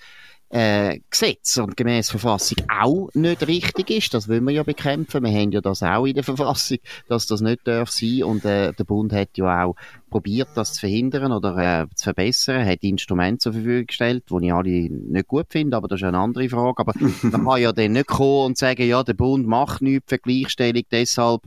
äh, 0.48 1.00
Gesetz 1.10 1.56
und 1.56 1.76
gemäß 1.76 2.10
Verfassung 2.10 2.58
auch 2.68 3.08
nicht 3.14 3.46
richtig 3.46 3.90
ist. 3.90 4.14
Das 4.14 4.28
wollen 4.28 4.44
wir 4.44 4.52
ja 4.52 4.62
bekämpfen. 4.62 5.24
Wir 5.24 5.32
haben 5.32 5.50
ja 5.50 5.60
das 5.60 5.82
auch 5.82 6.06
in 6.06 6.14
der 6.14 6.22
Verfassung, 6.22 6.78
dass 7.08 7.26
das 7.26 7.40
nicht 7.40 7.66
darf 7.66 7.90
sein. 7.90 8.22
Und 8.22 8.44
äh, 8.44 8.72
der 8.72 8.84
Bund 8.84 9.12
hat 9.12 9.30
ja 9.36 9.64
auch 9.64 9.74
probiert, 10.08 10.48
das 10.54 10.74
zu 10.74 10.80
verhindern 10.80 11.32
oder 11.32 11.56
äh, 11.56 11.86
zu 11.94 12.04
verbessern, 12.04 12.64
hat 12.64 12.82
Instrumente 12.82 13.38
zur 13.38 13.52
Verfügung 13.54 13.86
gestellt, 13.86 14.24
die 14.30 14.46
ich 14.46 14.52
alle 14.52 14.70
nicht 14.70 15.26
gut 15.26 15.46
finde, 15.50 15.76
aber 15.76 15.88
das 15.88 16.00
ist 16.00 16.06
eine 16.06 16.18
andere 16.18 16.48
Frage. 16.48 16.78
Aber 16.78 16.92
man 17.22 17.44
kann 17.44 17.60
ja 17.60 17.72
dann 17.72 17.92
nicht 17.92 18.06
kommen 18.06 18.46
und 18.46 18.58
sagen, 18.58 18.86
ja, 18.86 19.02
der 19.02 19.14
Bund 19.14 19.46
macht 19.48 19.82
nichts 19.82 20.06
für 20.08 20.18
Gleichstellung, 20.18 20.84
deshalb 20.92 21.42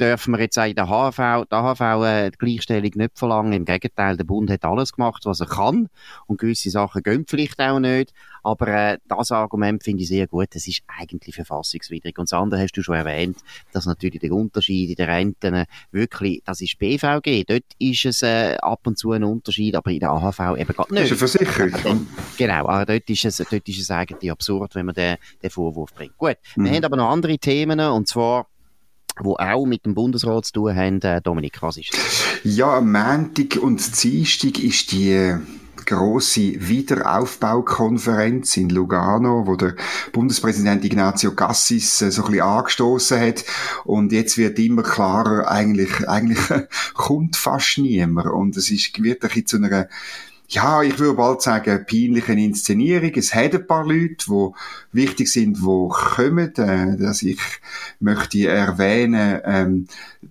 dürfen 0.00 0.32
wir 0.32 0.40
jetzt 0.40 0.58
auch 0.58 0.64
in 0.64 0.74
der 0.74 0.86
HV, 0.86 1.46
der 1.50 1.62
HV 1.62 1.80
äh, 2.04 2.30
die 2.30 2.38
Gleichstellung 2.38 2.90
nicht 2.94 3.18
verlangen. 3.18 3.52
Im 3.52 3.64
Gegenteil, 3.64 4.16
der 4.16 4.24
Bund 4.24 4.50
hat 4.50 4.64
alles 4.64 4.92
gemacht, 4.92 5.26
was 5.26 5.40
er 5.40 5.46
kann. 5.46 5.88
Und 6.26 6.40
gewisse 6.40 6.70
Sachen 6.70 7.02
gehen 7.02 7.24
vielleicht 7.28 7.60
auch 7.60 7.78
nicht. 7.78 8.12
Aber 8.42 8.68
äh, 8.68 8.98
das 9.06 9.32
Argument 9.32 9.82
finde 9.82 10.02
ich 10.02 10.08
sehr 10.08 10.26
gut. 10.26 10.48
Das 10.52 10.66
ist 10.66 10.82
eigentlich 10.86 11.34
verfassungswidrig. 11.34 12.18
Und 12.18 12.30
das 12.30 12.38
andere 12.38 12.62
hast 12.62 12.72
du 12.72 12.82
schon 12.82 12.94
erwähnt, 12.94 13.38
dass 13.72 13.86
natürlich 13.86 14.20
der 14.20 14.32
Unterschied 14.32 14.90
in 14.90 14.96
den 14.96 15.10
Renten 15.10 15.54
äh, 15.54 15.66
wirklich, 15.92 16.42
das 16.44 16.60
ist 16.60 16.78
BVG. 16.78 17.44
Dort 17.46 17.64
ist 17.78 18.04
es 18.06 18.22
äh, 18.22 18.56
ab 18.60 18.80
und 18.86 18.98
zu 18.98 19.12
ein 19.12 19.24
Unterschied, 19.24 19.76
aber 19.76 19.90
in 19.90 20.00
der 20.00 20.10
AHV 20.10 20.56
eben 20.56 20.74
gar 20.74 20.90
nicht. 20.90 21.10
Das 21.10 21.22
ist 21.22 21.38
eine 21.40 21.46
Versicherung. 21.46 22.06
Genau, 22.38 22.68
aber 22.68 22.86
dort 22.86 23.10
ist 23.10 23.24
es, 23.24 23.36
dort 23.36 23.68
ist 23.68 23.80
es 23.80 23.90
eigentlich 23.90 24.30
absurd, 24.30 24.74
wenn 24.74 24.86
man 24.86 24.94
den, 24.94 25.16
den 25.42 25.50
Vorwurf 25.50 25.92
bringt. 25.92 26.16
Gut, 26.16 26.36
mhm. 26.56 26.64
wir 26.64 26.72
haben 26.72 26.84
aber 26.84 26.96
noch 26.96 27.10
andere 27.10 27.38
Themen, 27.38 27.80
und 27.80 28.08
zwar 28.08 28.46
wo 29.22 29.36
auch 29.36 29.66
mit 29.66 29.86
dem 29.86 29.94
Bundesrat 29.94 30.46
zu 30.46 30.52
tun 30.52 30.74
haben. 30.74 31.00
Äh, 31.02 31.20
Dominik, 31.20 31.60
was 31.62 31.76
ist 31.76 31.92
das? 31.92 32.24
Ja, 32.44 32.78
am 32.78 32.92
Montag 32.92 33.56
und 33.62 34.02
Dienstag 34.02 34.58
ist 34.58 34.92
die 34.92 35.36
große 35.90 36.68
Wiederaufbaukonferenz 36.68 38.56
in 38.56 38.70
Lugano, 38.70 39.46
wo 39.46 39.56
der 39.56 39.74
Bundespräsident 40.12 40.84
Ignazio 40.84 41.32
Cassis 41.32 42.00
äh, 42.02 42.10
so 42.10 42.22
ein 42.22 42.30
bisschen 42.30 42.46
angestoßen 42.46 43.20
hat. 43.20 43.44
Und 43.84 44.12
jetzt 44.12 44.38
wird 44.38 44.58
immer 44.58 44.82
klarer, 44.82 45.50
eigentlich, 45.50 45.90
eigentlich 46.08 46.38
kommt 46.94 47.36
fast 47.36 47.78
niemand. 47.78 48.28
Und 48.28 48.56
es 48.56 48.70
ist, 48.70 49.02
wird 49.02 49.22
ein 49.22 49.28
bisschen 49.28 49.46
zu 49.46 49.56
einer 49.56 49.88
ja, 50.52 50.82
ich 50.82 50.98
würde 50.98 51.16
bald 51.16 51.42
sagen, 51.42 51.86
peinliche 51.88 52.32
Inszenierung. 52.32 53.12
Es 53.14 53.34
hat 53.34 53.54
ein 53.54 53.66
paar 53.68 53.86
Leute, 53.86 54.26
die 54.26 54.50
wichtig 54.92 55.30
sind, 55.30 55.58
die 55.58 55.88
kommen. 55.88 56.54
Äh, 56.56 56.96
dass 56.96 57.22
ich 57.22 57.40
möchte 58.00 58.48
erwähnen, 58.48 59.40
ähm, 59.44 59.86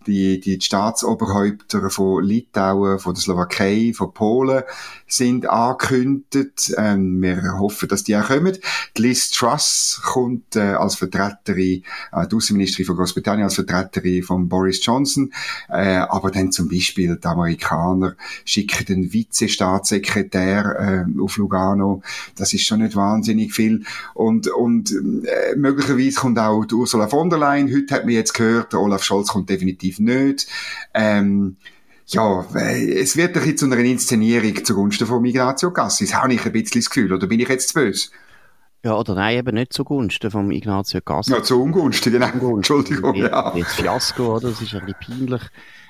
die, 0.06 0.42
die 0.42 0.60
Staatsoberhäupter 0.60 1.90
von 1.90 2.24
Litauen, 2.24 3.00
von 3.00 3.14
der 3.14 3.22
Slowakei, 3.22 3.94
von 3.96 4.14
Polen 4.14 4.64
sind 5.12 5.50
angekündigt. 5.50 6.74
Ähm, 6.78 7.22
wir 7.22 7.58
hoffen, 7.60 7.90
dass 7.90 8.04
die 8.04 8.16
auch 8.16 8.28
kommen. 8.28 8.58
Die 8.96 9.02
Liz 9.02 9.32
Truss 9.32 10.02
kommt 10.04 10.56
äh, 10.56 10.74
als 10.74 10.96
Vertreterin, 10.96 11.84
äh, 12.12 12.28
die 12.28 12.36
Außenministerin 12.36 12.86
von 12.86 12.96
Großbritannien 12.96 13.46
als 13.46 13.56
Vertreterin 13.56 14.24
von 14.24 14.48
Boris 14.48 14.86
Johnson. 14.86 15.34
Äh, 15.68 15.96
aber 15.96 16.32
dann 16.32 16.52
zum 16.52 16.70
Beispiel 16.70 17.18
die 17.18 17.28
Amerikaner 17.28 18.16
schicken 18.46 18.86
den 18.86 19.12
Vizestaatssekretär 19.14 21.06
äh, 21.08 21.22
auf 21.22 21.38
Lugano. 21.38 22.02
Das 22.36 22.54
ist 22.54 22.66
schon 22.66 22.82
nicht 22.82 22.96
wahnsinnig 22.96 23.54
viel. 23.54 23.84
Und, 24.14 24.48
und 24.48 24.92
äh, 24.92 25.56
möglicherweise 25.56 26.20
kommt 26.20 26.40
auch 26.40 26.66
die 26.66 26.76
Ursula 26.76 27.08
von 27.08 27.30
der 27.30 27.40
Leyen. 27.40 27.74
Heute 27.74 27.96
hat 27.96 28.06
man 28.06 28.14
jetzt 28.14 28.34
gehört, 28.34 28.74
Olaf 28.74 29.04
Scholz 29.04 29.30
kommt 29.30 29.50
definitiv 29.50 30.00
nicht. 30.00 30.48
Ähm, 30.94 31.58
ja, 32.14 32.46
äh, 32.56 33.00
es 33.00 33.16
wird 33.16 33.30
ein 33.30 33.34
bisschen 33.42 33.58
zu 33.58 33.66
einer 33.66 33.78
Inszenierung 33.78 34.64
zugunsten 34.64 35.08
von 35.08 35.22
Migratio 35.22 35.72
Cassis. 35.72 36.14
Habe 36.14 36.34
ich 36.34 36.46
ein 36.46 36.52
bisschen 36.52 36.82
das 36.82 36.90
Gefühl, 36.90 37.14
oder 37.14 37.28
bin 37.28 37.40
ich 37.40 37.50
jetzt 37.50 37.70
zu 37.70 37.74
böse? 37.76 38.10
Ja, 38.84 38.96
oder 38.96 39.16
nein, 39.16 39.38
eben 39.38 39.56
nicht 39.56 39.74
zugunsten 39.74 40.32
von 40.32 40.52
Ignazio 40.52 41.02
Cassis. 41.02 41.34
Ja, 41.34 41.44
zu 41.44 41.62
Ungunsten, 41.62 42.14
genau. 42.14 42.56
Entschuldigung, 42.56 43.16
ja. 43.16 43.54
Jetzt 43.56 43.74
Fiasko, 43.74 44.38
oder? 44.38 44.50
Das 44.50 44.62
ist 44.62 44.74
ein 44.74 44.86
bisschen 44.86 45.18
peinlich 45.18 45.42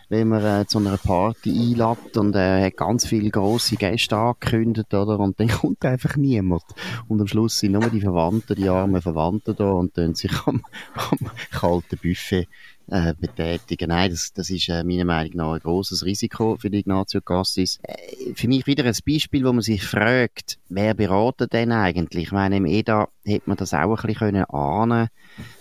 wenn 0.10 0.28
man 0.28 0.44
äh, 0.44 0.66
zu 0.66 0.80
einer 0.80 0.98
Party 0.98 1.52
einlädt 1.52 2.18
und 2.18 2.36
er 2.36 2.60
äh, 2.60 2.66
hat 2.66 2.78
ganz 2.78 3.06
viele 3.06 3.30
grosse 3.30 3.76
Gäste 3.76 4.18
angekündigt, 4.18 4.94
oder? 4.94 5.20
Und 5.20 5.40
dann 5.40 5.48
kommt 5.48 5.86
einfach 5.86 6.16
niemand. 6.18 6.64
Und 7.08 7.22
am 7.22 7.28
Schluss 7.28 7.60
sind 7.60 7.74
nur 7.74 7.90
die 7.90 8.02
Verwandten, 8.02 8.56
die 8.56 8.68
armen 8.68 9.02
Verwandten 9.02 9.56
da 9.56 9.70
und 9.70 9.98
dann 9.98 10.16
sich 10.16 10.32
am, 10.46 10.64
am 10.96 11.30
kalten 11.52 11.98
Buffet 12.02 12.48
äh, 12.92 13.14
betätigen. 13.20 13.90
Nein, 13.90 14.12
das, 14.12 14.34
das 14.34 14.50
ist 14.50 14.70
äh, 14.70 14.84
meiner 14.84 15.06
Meinung 15.06 15.32
nach 15.36 15.54
ein 15.54 15.60
grosses 15.60 16.06
Risiko 16.06 16.58
für 16.58 16.70
die 16.70 16.80
Ignazio 16.80 17.22
Cassis. 17.22 17.80
Äh, 17.84 18.34
für 18.36 18.48
mich 18.48 18.68
wieder 18.68 18.86
ein 18.86 18.96
Beispiel, 19.06 19.46
wo 19.46 19.54
man 19.54 19.62
sich 19.62 19.84
fragt, 19.84 20.58
wer 20.70 20.94
beratet 20.94 21.54
denn 21.54 21.72
eigentlich? 21.72 22.26
Ich 22.26 22.32
meine, 22.32 22.58
im 22.58 22.66
EDA 22.66 23.10
hätte 23.26 23.50
man 23.50 23.58
das 23.58 23.74
auch 23.74 23.90
ein 23.90 23.96
bisschen 23.96 24.16
können 24.16 24.46
ahnen 24.46 25.10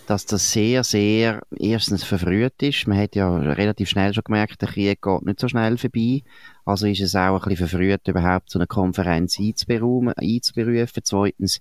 dass 0.09 0.25
das 0.25 0.53
sehr, 0.53 0.85
sehr 0.85 1.43
erstens 1.55 2.03
verfrüht 2.03 2.63
ist. 2.63 2.87
Man 2.87 2.97
hat 2.97 3.15
ja 3.15 3.29
relativ 3.37 3.91
schnell 3.91 4.15
schon 4.15 4.25
gemerkt, 4.25 4.63
der 4.63 4.69
Krieg 4.69 5.03
geht 5.03 5.23
nicht 5.27 5.39
so 5.39 5.49
schnell 5.49 5.77
vorbei. 5.77 6.23
Also 6.69 6.87
ist 6.87 7.01
es 7.01 7.17
auch 7.17 7.43
ein 7.43 7.49
bisschen 7.49 7.67
verfrüht, 7.67 8.07
überhaupt 8.09 8.51
so 8.51 8.59
eine 8.59 8.67
Konferenz 8.67 9.39
einzuberufen. 9.41 10.13
Zweitens, 11.03 11.61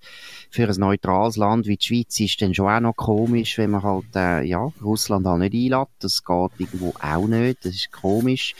für 0.49 0.67
ein 0.67 0.75
neutrales 0.75 1.37
Land 1.37 1.65
wie 1.65 1.77
die 1.77 1.85
Schweiz 1.85 2.19
ist 2.19 2.41
dann 2.41 2.53
schon 2.53 2.67
auch 2.67 2.81
noch 2.81 2.97
komisch, 2.97 3.57
wenn 3.57 3.71
man 3.71 3.83
halt, 3.83 4.13
äh, 4.17 4.43
ja, 4.43 4.69
Russland 4.83 5.25
halt 5.25 5.53
nicht 5.53 5.73
einlädt. 5.73 5.87
Das 5.99 6.25
geht 6.25 6.51
irgendwo 6.59 6.93
auch 6.99 7.25
nicht. 7.25 7.63
Das 7.63 7.73
ist 7.73 7.93
komisch. 7.93 8.53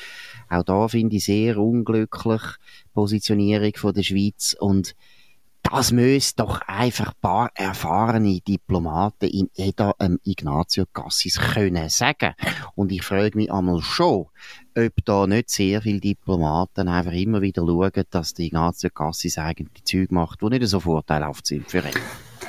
Auch 0.48 0.64
da 0.64 0.88
finde 0.88 1.18
ich 1.18 1.26
sehr 1.26 1.58
unglücklich 1.58 2.42
Positionierung 2.94 3.74
von 3.76 3.94
der 3.94 4.04
Schweiz 4.04 4.56
und 4.58 4.96
das 5.70 5.92
müssen 5.92 6.34
doch 6.38 6.62
einfach 6.62 7.08
ein 7.08 7.22
paar 7.22 7.52
erfahrene 7.56 8.40
Diplomaten 8.40 9.26
in 9.26 9.50
EDA 9.56 9.94
ähm, 10.00 10.20
Ignazio 10.24 10.86
Cassis 10.94 11.40
können 11.40 11.90
sagen. 11.90 12.34
Und 12.76 12.92
ich 12.92 13.04
frage 13.04 13.38
mich 13.38 13.52
einmal 13.52 13.82
schon, 13.82 14.28
ob 14.78 14.94
da 15.06 15.28
nicht 15.28 15.50
sehr 15.50 15.82
viele 15.82 16.00
Diplomaten 16.00 16.88
einfach 16.88 17.14
immer 17.14 17.42
wieder 17.42 17.66
schauen, 17.66 18.04
dass 18.10 18.34
der 18.34 18.46
Ignazio 18.46 18.90
Cassis 18.90 19.38
eigentlich 19.38 19.84
Zeug 19.84 20.12
macht, 20.12 20.42
die 20.42 20.50
nicht 20.50 20.68
so 20.68 20.80
vorteilhaft 20.80 21.48
sind 21.48 21.70
für 21.70 21.80
ihn. 21.80 21.94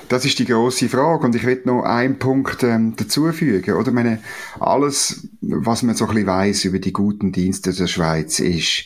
Das 0.09 0.25
ist 0.25 0.39
die 0.39 0.47
große 0.47 0.89
Frage 0.89 1.27
und 1.27 1.35
ich 1.35 1.45
will 1.45 1.61
noch 1.65 1.83
einen 1.83 2.19
Punkt 2.19 2.63
ähm, 2.63 2.97
dazufügen. 2.97 3.75
Oder 3.75 3.93
meine, 3.93 4.21
alles, 4.59 5.29
was 5.43 5.83
man 5.83 5.95
so 5.95 6.07
ein 6.07 6.15
bisschen 6.15 6.27
weiss 6.27 6.65
über 6.65 6.79
die 6.79 6.95
guten 6.95 7.31
Dienste 7.31 7.75
der 7.75 7.87
Schweiz, 7.87 8.41
ist, 8.41 8.85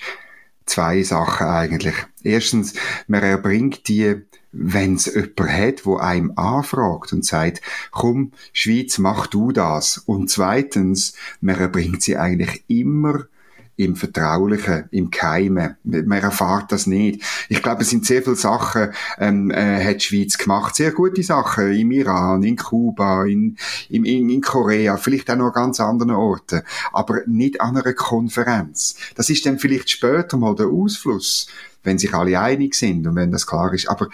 zwei 0.67 1.03
Sachen 1.03 1.47
eigentlich. 1.47 1.95
Erstens, 2.23 2.75
man 3.07 3.23
erbringt 3.23 3.89
die, 3.89 4.23
wenn 4.53 4.95
es 4.97 5.07
jemand 5.07 5.41
hat, 5.41 5.87
wo 5.87 5.97
einem 5.97 6.33
anfragt 6.37 7.13
und 7.13 7.25
sagt, 7.25 7.63
komm, 7.91 8.33
Schweiz, 8.53 8.99
mach 8.99 9.27
du 9.27 9.53
das. 9.53 9.99
Und 9.99 10.31
zweitens, 10.31 11.15
man 11.41 11.59
erbringt 11.59 12.03
sie 12.03 12.17
eigentlich 12.17 12.65
immer 12.69 13.25
im 13.85 13.97
Vertraulichen, 13.97 14.85
im 14.91 15.11
Keimen. 15.11 15.77
Man 15.85 16.23
erfahrt 16.23 16.73
das 16.73 16.87
nicht. 16.87 17.23
Ich 17.49 17.63
glaube, 17.63 17.83
es 17.83 17.91
sind 17.91 18.07
sehr 18.07 18.23
viele 18.23 18.37
Sachen, 18.37 18.93
ähm, 19.19 19.51
äh, 19.51 19.85
hat 19.85 19.97
die 19.97 20.01
Schweiz 20.01 20.39
gemacht. 20.39 20.77
Sehr 20.77 20.93
gute 20.93 21.23
Sachen. 21.23 21.73
Im 21.73 21.91
Iran, 21.91 22.43
in 22.43 22.57
Kuba, 22.57 23.25
in, 23.25 23.57
in, 23.89 24.05
in 24.05 24.41
Korea, 24.41 24.97
vielleicht 24.97 25.31
auch 25.31 25.37
noch 25.37 25.47
an 25.49 25.53
ganz 25.53 25.81
anderen 25.81 26.13
Orten. 26.13 26.63
Aber 26.93 27.21
nicht 27.27 27.61
an 27.61 27.77
einer 27.77 27.95
Konferenz. 27.95 28.97
Das 29.15 29.31
ist 29.31 29.47
dann 29.47 29.59
vielleicht 29.59 29.91
später 29.91 30.37
mal 30.37 30.55
der 30.55 30.67
Ausfluss 30.67 31.49
wenn 31.85 31.99
sich 31.99 32.15
alle 32.15 32.39
einig 32.39 32.75
sind 32.75 33.07
und 33.07 33.17
wenn 33.17 33.33
das 33.33 33.47
klar 33.47 33.73
ist. 33.73 33.89
Aber 33.89 34.09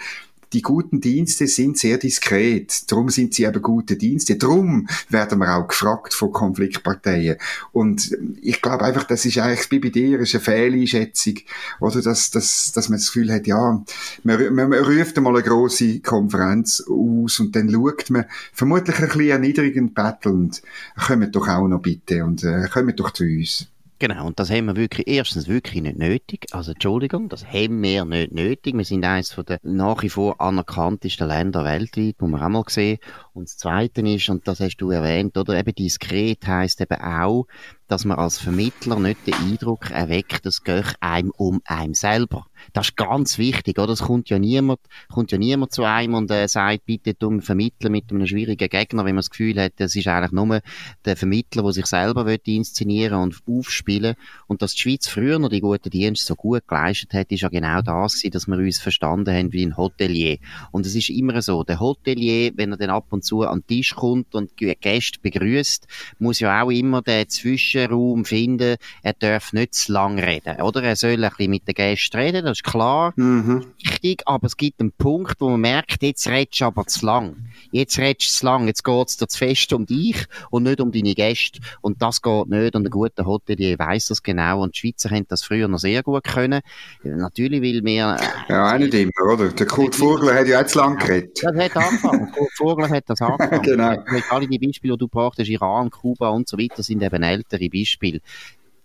die 0.53 0.61
guten 0.61 0.99
Dienste 0.99 1.47
sind 1.47 1.77
sehr 1.77 1.97
diskret. 1.97 2.91
Darum 2.91 3.09
sind 3.09 3.33
sie 3.33 3.43
eben 3.43 3.61
gute 3.61 3.97
Dienste. 3.97 4.35
Darum 4.35 4.87
werden 5.09 5.39
wir 5.39 5.55
auch 5.55 5.67
gefragt 5.67 6.13
von 6.13 6.31
Konfliktparteien. 6.31 7.37
Und 7.71 8.17
ich 8.41 8.61
glaube 8.61 8.85
einfach, 8.85 9.03
das 9.03 9.25
ist 9.25 9.37
eigentlich 9.37 9.69
bei 9.69 9.89
dir, 9.89 10.19
ist 10.19 10.33
eine 10.33 10.43
Fehleinschätzung. 10.43 11.35
Oder 11.79 12.01
dass, 12.01 12.31
dass, 12.31 12.71
dass 12.73 12.89
man 12.89 12.97
das 12.97 13.07
Gefühl 13.07 13.31
hat, 13.31 13.47
ja, 13.47 13.83
man, 14.23 14.55
man, 14.55 14.69
man 14.69 14.83
ruft 14.83 15.17
einmal 15.17 15.35
eine 15.35 15.43
grosse 15.43 15.99
Konferenz 15.99 16.83
aus 16.89 17.39
und 17.39 17.55
dann 17.55 17.69
schaut 17.69 18.09
man 18.09 18.25
vermutlich 18.53 18.97
ein 18.97 19.05
bisschen 19.05 19.29
erniedrigend 19.29 19.93
bettelnd. 19.93 20.61
Kommt 21.07 21.35
doch 21.35 21.47
auch 21.47 21.67
noch 21.67 21.81
bitte 21.81 22.23
und 22.25 22.43
äh, 22.43 22.67
kommt 22.71 22.99
doch 22.99 23.11
zu 23.11 23.23
uns. 23.23 23.67
Genau, 24.01 24.27
und 24.27 24.39
das 24.39 24.49
haben 24.49 24.67
wir 24.67 24.77
wirklich, 24.77 25.09
erstens 25.09 25.49
wirklich 25.49 25.83
nicht 25.83 25.97
nötig. 25.97 26.45
Also, 26.51 26.71
Entschuldigung, 26.71 27.27
das 27.27 27.45
haben 27.45 27.83
wir 27.83 28.05
nicht 28.05 28.31
nötig. 28.31 28.73
Wir 28.77 28.85
sind 28.85 29.03
eines 29.03 29.35
den 29.35 29.57
nach 29.63 30.01
wie 30.03 30.09
vor 30.09 30.39
anerkanntesten 30.39 31.27
Länder 31.27 31.65
weltweit, 31.65 32.15
muss 32.21 32.31
man 32.31 32.41
auch 32.41 32.47
mal 32.47 32.63
sehen. 32.69 32.99
Und 33.33 33.49
das 33.49 33.57
Zweite 33.57 33.99
ist, 33.99 34.29
und 34.29 34.47
das 34.47 34.61
hast 34.61 34.77
du 34.77 34.91
erwähnt, 34.91 35.37
oder 35.37 35.59
eben 35.59 35.75
diskret 35.75 36.47
heisst 36.47 36.79
eben 36.79 37.01
auch, 37.01 37.45
dass 37.89 38.05
man 38.05 38.19
als 38.19 38.37
Vermittler 38.37 38.99
nicht 38.99 39.25
den 39.25 39.33
Eindruck 39.33 39.89
erweckt, 39.89 40.45
es 40.45 40.63
geht 40.63 40.95
einem 41.01 41.31
um 41.31 41.59
einem 41.65 41.95
selber. 41.95 42.45
Das 42.71 42.89
ist 42.89 42.97
ganz 42.97 43.37
wichtig, 43.37 43.79
oder? 43.79 43.93
Es 43.93 44.01
kommt 44.01 44.29
ja 44.29 44.37
niemand, 44.37 44.79
kommt 45.11 45.31
ja 45.31 45.37
niemand 45.37 45.73
zu 45.73 45.83
einem 45.83 46.13
und 46.13 46.29
äh, 46.29 46.47
sagt, 46.47 46.85
bitte 46.85 47.15
du 47.15 47.39
vermitteln 47.39 47.91
mit 47.91 48.11
einem 48.11 48.27
schwierigen 48.27 48.69
Gegner, 48.69 49.05
wenn 49.05 49.15
man 49.15 49.23
das 49.23 49.31
Gefühl 49.31 49.59
hat, 49.59 49.73
das 49.77 49.95
ist 49.95 50.07
eigentlich 50.07 50.31
nur 50.31 50.61
der 51.03 51.17
Vermittler, 51.17 51.63
der 51.63 51.71
sich 51.71 51.87
selber 51.87 52.25
will 52.25 52.39
inszenieren 52.45 53.19
und 53.19 53.37
aufspielen. 53.47 54.15
Und 54.47 54.61
dass 54.61 54.73
die 54.73 54.81
Schweiz 54.81 55.07
früher 55.07 55.39
noch 55.39 55.49
die 55.49 55.61
guten 55.61 55.89
Dienste 55.89 56.27
so 56.27 56.35
gut 56.35 56.67
geleistet 56.67 57.13
hat, 57.13 57.31
ist 57.31 57.41
ja 57.41 57.49
genau 57.49 57.81
das 57.81 58.13
gewesen, 58.13 58.31
dass 58.31 58.47
wir 58.47 58.57
uns 58.57 58.79
verstanden 58.79 59.35
haben 59.35 59.51
wie 59.51 59.65
ein 59.65 59.77
Hotelier. 59.77 60.37
Und 60.71 60.85
es 60.85 60.95
ist 60.95 61.09
immer 61.09 61.41
so, 61.41 61.63
der 61.63 61.79
Hotelier, 61.79 62.51
wenn 62.55 62.71
er 62.71 62.77
dann 62.77 62.91
ab 62.91 63.07
und 63.09 63.23
zu 63.23 63.41
an 63.41 63.61
den 63.61 63.67
Tisch 63.67 63.95
kommt 63.95 64.35
und 64.35 64.51
Gäste 64.57 65.19
begrüßt, 65.21 65.87
muss 66.19 66.39
ja 66.39 66.61
auch 66.61 66.69
immer 66.69 67.01
der 67.01 67.27
zwischen 67.27 67.78
Zwischenraum 67.79 68.25
finden, 68.25 68.77
er 69.03 69.13
darf 69.13 69.53
nicht 69.53 69.73
zu 69.73 69.91
lang 69.91 70.19
reden, 70.19 70.61
oder? 70.61 70.83
Er 70.83 70.95
soll 70.95 71.23
ein 71.23 71.29
bisschen 71.29 71.51
mit 71.51 71.67
den 71.67 71.75
Gästen 71.75 72.17
reden, 72.17 72.45
das 72.45 72.59
ist 72.59 72.63
klar, 72.63 73.13
mhm. 73.15 73.65
richtig, 73.85 74.23
aber 74.25 74.47
es 74.47 74.57
gibt 74.57 74.79
einen 74.79 74.91
Punkt, 74.91 75.35
wo 75.39 75.49
man 75.49 75.61
merkt, 75.61 76.03
jetzt 76.03 76.27
redest 76.27 76.61
du 76.61 76.65
aber 76.65 76.85
zu 76.87 77.05
lang. 77.05 77.35
Jetzt 77.71 77.97
redest 77.99 78.29
du 78.29 78.39
zu 78.39 78.45
lang, 78.45 78.67
jetzt 78.67 78.83
geht's 78.83 79.17
dir 79.17 79.27
zu 79.27 79.37
fest 79.37 79.73
um 79.73 79.85
dich 79.85 80.25
und 80.49 80.63
nicht 80.63 80.81
um 80.81 80.91
deine 80.91 81.13
Gäste. 81.13 81.59
Und 81.81 82.01
das 82.01 82.21
geht 82.21 82.47
nicht. 82.47 82.75
Und 82.75 82.85
ein 82.87 82.89
guter 82.89 83.25
Hotelier 83.25 83.77
weiss 83.77 84.07
das 84.07 84.23
genau. 84.23 84.63
Und 84.63 84.75
die 84.75 84.79
Schweizer 84.79 85.09
haben 85.11 85.25
das 85.27 85.43
früher 85.43 85.67
noch 85.67 85.79
sehr 85.79 86.03
gut 86.03 86.23
können. 86.23 86.61
Natürlich 87.03 87.61
will 87.61 87.83
wir... 87.83 88.17
Äh, 88.19 88.51
ja, 88.51 88.73
auch 88.73 88.77
nicht 88.77 88.93
immer, 88.93 89.33
oder? 89.33 89.49
Der 89.49 89.65
Kurt 89.67 89.95
Vogler 89.95 90.33
hat 90.33 90.47
ja 90.47 90.61
auch 90.61 90.65
zu 90.65 90.79
lang 90.79 90.97
geredet. 90.97 91.39
Das 91.41 91.55
hat 91.55 91.77
angefangen. 91.77 92.31
Kurt 92.35 92.51
Vogler 92.55 92.89
hat 92.89 93.03
das 93.07 93.21
angefangen. 93.21 93.61
genau. 93.61 93.97
Alle 94.29 94.47
die 94.47 94.59
Beispiele, 94.59 94.93
die 94.93 94.99
du 94.99 95.07
brauchst, 95.07 95.39
Iran, 95.39 95.89
Kuba 95.89 96.29
und 96.29 96.47
so 96.47 96.57
weiter, 96.57 96.81
sind 96.81 97.03
eben 97.03 97.23
ältere 97.23 97.68
Beispiele. 97.69 98.21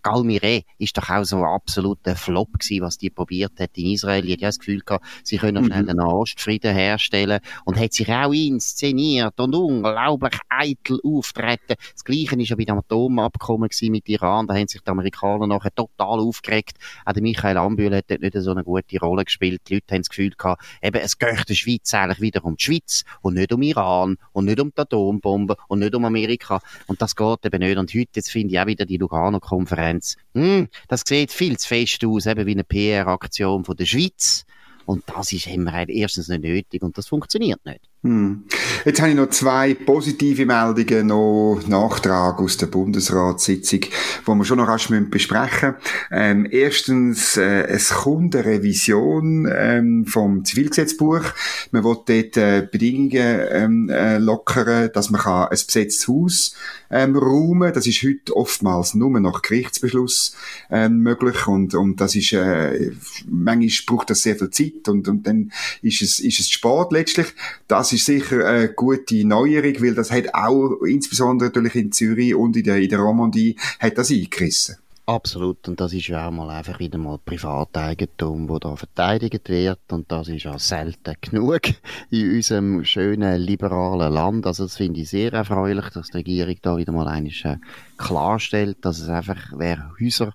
Galmire 0.05 0.61
ist 0.77 0.95
doch 0.97 1.09
auch 1.09 1.23
so 1.23 1.37
ein 1.37 1.45
absoluter 1.45 2.15
Flop 2.15 2.59
gewesen, 2.59 2.83
was 2.83 2.99
die 2.99 3.09
probiert 3.09 3.59
hat 3.59 3.75
in 3.75 3.87
Israel. 3.87 4.23
Ich 4.25 4.33
hatte 4.33 4.41
das 4.41 4.59
Gefühl 4.59 4.81
gehabt, 4.81 5.03
sie 5.23 5.37
können 5.37 5.63
mhm. 5.63 5.67
schnell 5.67 5.89
einen 5.89 5.99
Ostfrieden 5.99 6.75
herstellen 6.75 7.39
und 7.65 7.79
hat 7.79 7.93
sich 7.93 8.07
auch 8.13 8.31
inszeniert 8.31 9.39
und 9.39 9.55
unglaublich 9.55 10.39
eitel 10.47 10.99
auftreten. 11.03 11.73
Das 11.91 12.03
Gleiche 12.03 12.39
ist 12.39 12.49
ja 12.49 12.55
bei 12.55 12.65
dem 12.65 12.77
Atomabkommen 12.77 13.69
mit 13.81 14.07
Iran. 14.07 14.45
Da 14.45 14.53
haben 14.53 14.67
sich 14.67 14.81
die 14.81 14.91
Amerikaner 14.91 15.47
nachher 15.47 15.73
total 15.73 16.19
aufgeregt. 16.19 16.77
Auch 17.03 17.13
der 17.13 17.23
Michael 17.23 17.57
Ambühl 17.57 17.95
hat 17.95 18.05
dort 18.07 18.21
nicht 18.21 18.37
so 18.37 18.51
eine 18.51 18.63
gute 18.63 18.99
Rolle 18.99 19.25
gespielt. 19.25 19.63
Die 19.69 19.75
Leute 19.75 19.95
haben 19.95 20.01
das 20.01 20.09
Gefühl 20.09 20.33
gehabt, 20.37 20.63
eben, 20.83 21.01
es 21.01 21.17
geht 21.17 21.49
der 21.49 21.55
Schweiz 21.55 21.91
eigentlich 21.95 22.21
wieder 22.21 22.45
um 22.45 22.57
die 22.57 22.63
Schweiz 22.63 23.05
und 23.21 23.33
nicht 23.33 23.51
um 23.51 23.63
Iran 23.63 24.17
und 24.33 24.45
nicht 24.45 24.59
um 24.59 24.71
die 24.71 24.79
Atombombe 24.79 25.57
und 25.67 25.79
nicht 25.79 25.95
um 25.95 26.05
Amerika. 26.05 26.61
Und 26.85 27.01
das 27.01 27.15
geht 27.15 27.43
eben 27.43 27.59
nicht. 27.59 27.77
Und 27.79 27.91
heute, 27.91 28.11
jetzt 28.13 28.29
finde 28.29 28.53
ich 28.53 28.59
auch 28.59 28.67
wieder 28.67 28.85
die 28.85 28.97
Lugano-Konferenz 28.97 29.94
Fans, 29.95 30.17
hm, 30.33 30.67
das 30.87 31.03
sieht 31.05 31.31
viel 31.31 31.57
zu 31.57 31.67
fest 31.67 32.03
aus, 32.05 32.25
eben 32.25 32.45
wie 32.45 32.51
eine 32.51 32.63
PR-Aktion 32.63 33.65
von 33.65 33.75
der 33.75 33.85
Schweiz. 33.85 34.45
Und 34.85 35.03
das 35.07 35.31
ist 35.31 35.47
immer 35.47 35.87
erstens 35.89 36.27
nicht 36.27 36.43
nötig 36.43 36.83
und 36.83 36.97
das 36.97 37.07
funktioniert 37.07 37.63
nicht. 37.65 37.81
Hm. 38.05 38.43
Jetzt 38.85 39.01
habe 39.01 39.09
ich 39.09 39.15
noch 39.15 39.31
zwei 39.31 39.73
positive 39.73 40.45
Meldungen, 40.45 41.07
noch 41.07 41.59
Nachtrag 41.65 42.39
aus 42.39 42.55
der 42.55 42.67
Bundesratssitzung, 42.67 43.79
wo 44.25 44.35
wir 44.35 44.45
schon 44.45 44.59
noch 44.59 44.67
rasch 44.67 44.89
besprechen 45.09 45.69
müssen. 45.69 46.11
Ähm, 46.11 46.47
erstens, 46.51 47.35
äh, 47.35 47.63
es 47.63 47.89
kommt 47.89 48.35
eine 48.35 48.45
Revision 48.45 49.51
ähm, 49.51 50.05
vom 50.05 50.45
Zivilgesetzbuch. 50.45 51.23
Man 51.71 51.83
will 51.83 51.97
dort 52.05 52.37
äh, 52.37 52.67
Bedingungen 52.71 53.39
ähm, 53.49 53.89
äh, 53.89 54.19
lockern, 54.19 54.91
dass 54.93 55.09
man 55.09 55.21
kann 55.21 55.47
ein 55.47 55.57
besetztes 55.65 56.07
Haus 56.07 56.55
ähm, 56.91 57.15
räumen 57.15 57.73
Das 57.73 57.87
ist 57.87 58.03
heute 58.03 58.35
oftmals 58.35 58.93
nur 58.93 59.19
nach 59.19 59.41
Gerichtsbeschluss 59.41 60.35
ähm, 60.69 60.99
möglich 60.99 61.47
und, 61.47 61.73
und 61.73 61.99
das 61.99 62.15
ist, 62.15 62.33
äh, 62.33 62.91
manchmal 63.27 63.69
braucht 63.87 64.09
das 64.11 64.21
sehr 64.21 64.35
viel 64.35 64.49
Zeit 64.51 64.87
und, 64.87 65.07
und 65.07 65.25
dann 65.25 65.51
ist 65.81 66.01
es, 66.01 66.19
ist 66.19 66.39
es 66.39 66.49
Sport 66.49 66.91
letztlich. 66.91 67.27
Das 67.67 67.94
ist 67.95 68.05
sicher 68.05 68.45
eine 68.45 68.73
gute 68.73 69.25
Neuerung, 69.25 69.81
weil 69.81 69.95
das 69.95 70.11
hat 70.11 70.33
auch, 70.33 70.81
insbesondere 70.83 71.49
natürlich 71.49 71.75
in 71.75 71.91
Zürich 71.91 72.35
und 72.35 72.55
in 72.55 72.63
der, 72.63 72.77
in 72.77 72.89
der 72.89 72.99
Romandie, 72.99 73.55
hat 73.79 73.97
das 73.97 74.11
eingerissen. 74.11 74.77
Absolut, 75.07 75.67
und 75.67 75.79
das 75.79 75.93
ist 75.93 76.07
ja 76.07 76.27
auch 76.27 76.31
mal 76.31 76.49
einfach 76.49 76.79
wieder 76.79 76.97
mal 76.97 77.19
Privateigentum, 77.23 78.49
wo 78.49 78.57
da 78.57 78.75
verteidigt 78.75 79.49
wird, 79.49 79.79
und 79.91 80.11
das 80.11 80.29
ist 80.29 80.43
ja 80.43 80.57
selten 80.57 81.13
genug 81.21 81.61
in 82.09 82.31
unserem 82.31 82.83
schönen, 82.83 83.39
liberalen 83.39 84.11
Land. 84.11 84.47
Also 84.47 84.63
das 84.63 84.77
finde 84.77 85.01
ich 85.01 85.09
sehr 85.09 85.31
erfreulich, 85.31 85.89
dass 85.89 86.07
die 86.07 86.17
Regierung 86.17 86.55
da 86.63 86.77
wieder 86.77 86.91
mal 86.91 87.23
äh, 87.23 87.57
klarstellt, 87.97 88.77
dass 88.81 88.99
es 88.99 89.07
einfach, 89.07 89.53
wer 89.55 89.91
Häuser 89.99 90.33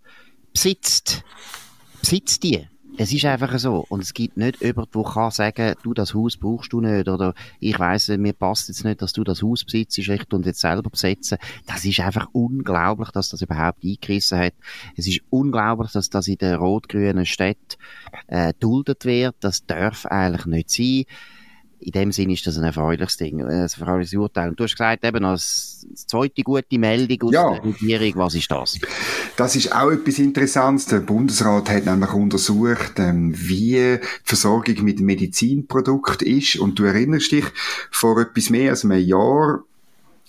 besitzt, 0.53 1.25
besitzt 2.01 2.45
die 2.45 2.69
es 3.03 3.15
ist 3.15 3.25
einfach 3.25 3.59
so. 3.59 3.87
Und 3.89 4.03
es 4.03 4.13
gibt 4.13 4.37
nicht 4.37 4.61
jemanden, 4.61 4.91
der 4.93 5.11
kann 5.11 5.31
sagen, 5.31 5.75
du, 5.83 5.95
das 5.95 6.13
Haus 6.13 6.37
brauchst 6.37 6.75
du 6.75 6.83
nicht. 6.83 7.09
Oder 7.09 7.33
ich 7.59 7.79
weiss, 7.79 8.09
mir 8.09 8.35
passt 8.35 8.69
jetzt 8.69 8.85
nicht, 8.85 9.01
dass 9.01 9.15
du 9.15 9.25
das 9.25 9.43
Haus 9.43 9.65
besitzt, 9.65 9.97
ich 9.97 10.33
und 10.35 10.45
jetzt 10.45 10.61
selber 10.61 10.91
besetzen. 10.91 11.39
Das 11.67 11.83
ist 11.87 11.99
einfach 12.01 12.29
unglaublich, 12.33 13.09
dass 13.09 13.31
das 13.31 13.41
überhaupt 13.41 13.83
eingerissen 13.83 14.39
hat. 14.39 14.53
Es 14.99 15.07
ist 15.07 15.23
unglaublich, 15.31 15.93
dass 15.93 16.11
das 16.11 16.29
in 16.29 16.37
den 16.37 16.57
rot-grünen 16.57 17.25
Städten 17.25 17.79
äh, 18.27 18.53
duldet 18.61 19.07
wird. 19.07 19.35
Das 19.41 19.65
darf 19.65 20.05
eigentlich 20.05 20.45
nicht 20.45 20.71
sein 20.71 21.05
in 21.81 21.93
dem 21.93 22.13
Sinne 22.13 22.35
ist 22.35 22.47
das 22.47 22.59
ein 22.59 22.65
erfreuliches 22.65 23.17
Ding, 23.17 23.41
ein 23.41 23.49
erfreuliches 23.49 24.15
Urteil. 24.15 24.51
Und 24.51 24.61
du 24.61 24.65
hast 24.65 24.73
gesagt, 24.73 25.05
eben 25.05 25.25
als 25.25 25.87
zweite 25.95 26.43
gute 26.43 26.79
Meldung 26.79 27.29
aus 27.29 27.33
ja. 27.33 27.51
der 27.51 27.65
Regierung, 27.65 28.13
was 28.17 28.35
ist 28.35 28.51
das? 28.51 28.79
Das 29.37 29.57
ist 29.57 29.75
auch 29.75 29.91
etwas 29.91 30.19
Interessantes. 30.19 30.87
Der 30.87 31.01
Bundesrat 31.01 31.71
hat 31.71 31.87
nämlich 31.87 32.13
untersucht, 32.13 32.99
ähm, 32.99 33.33
wie 33.35 33.73
die 33.73 33.99
Versorgung 34.25 34.85
mit 34.85 35.01
Medizinprodukten 35.01 36.27
ist. 36.29 36.57
Und 36.57 36.79
du 36.79 36.85
erinnerst 36.85 37.33
dich, 37.33 37.47
vor 37.91 38.21
etwas 38.21 38.51
mehr 38.51 38.71
als 38.71 38.85
einem 38.85 38.99
Jahr 38.99 39.65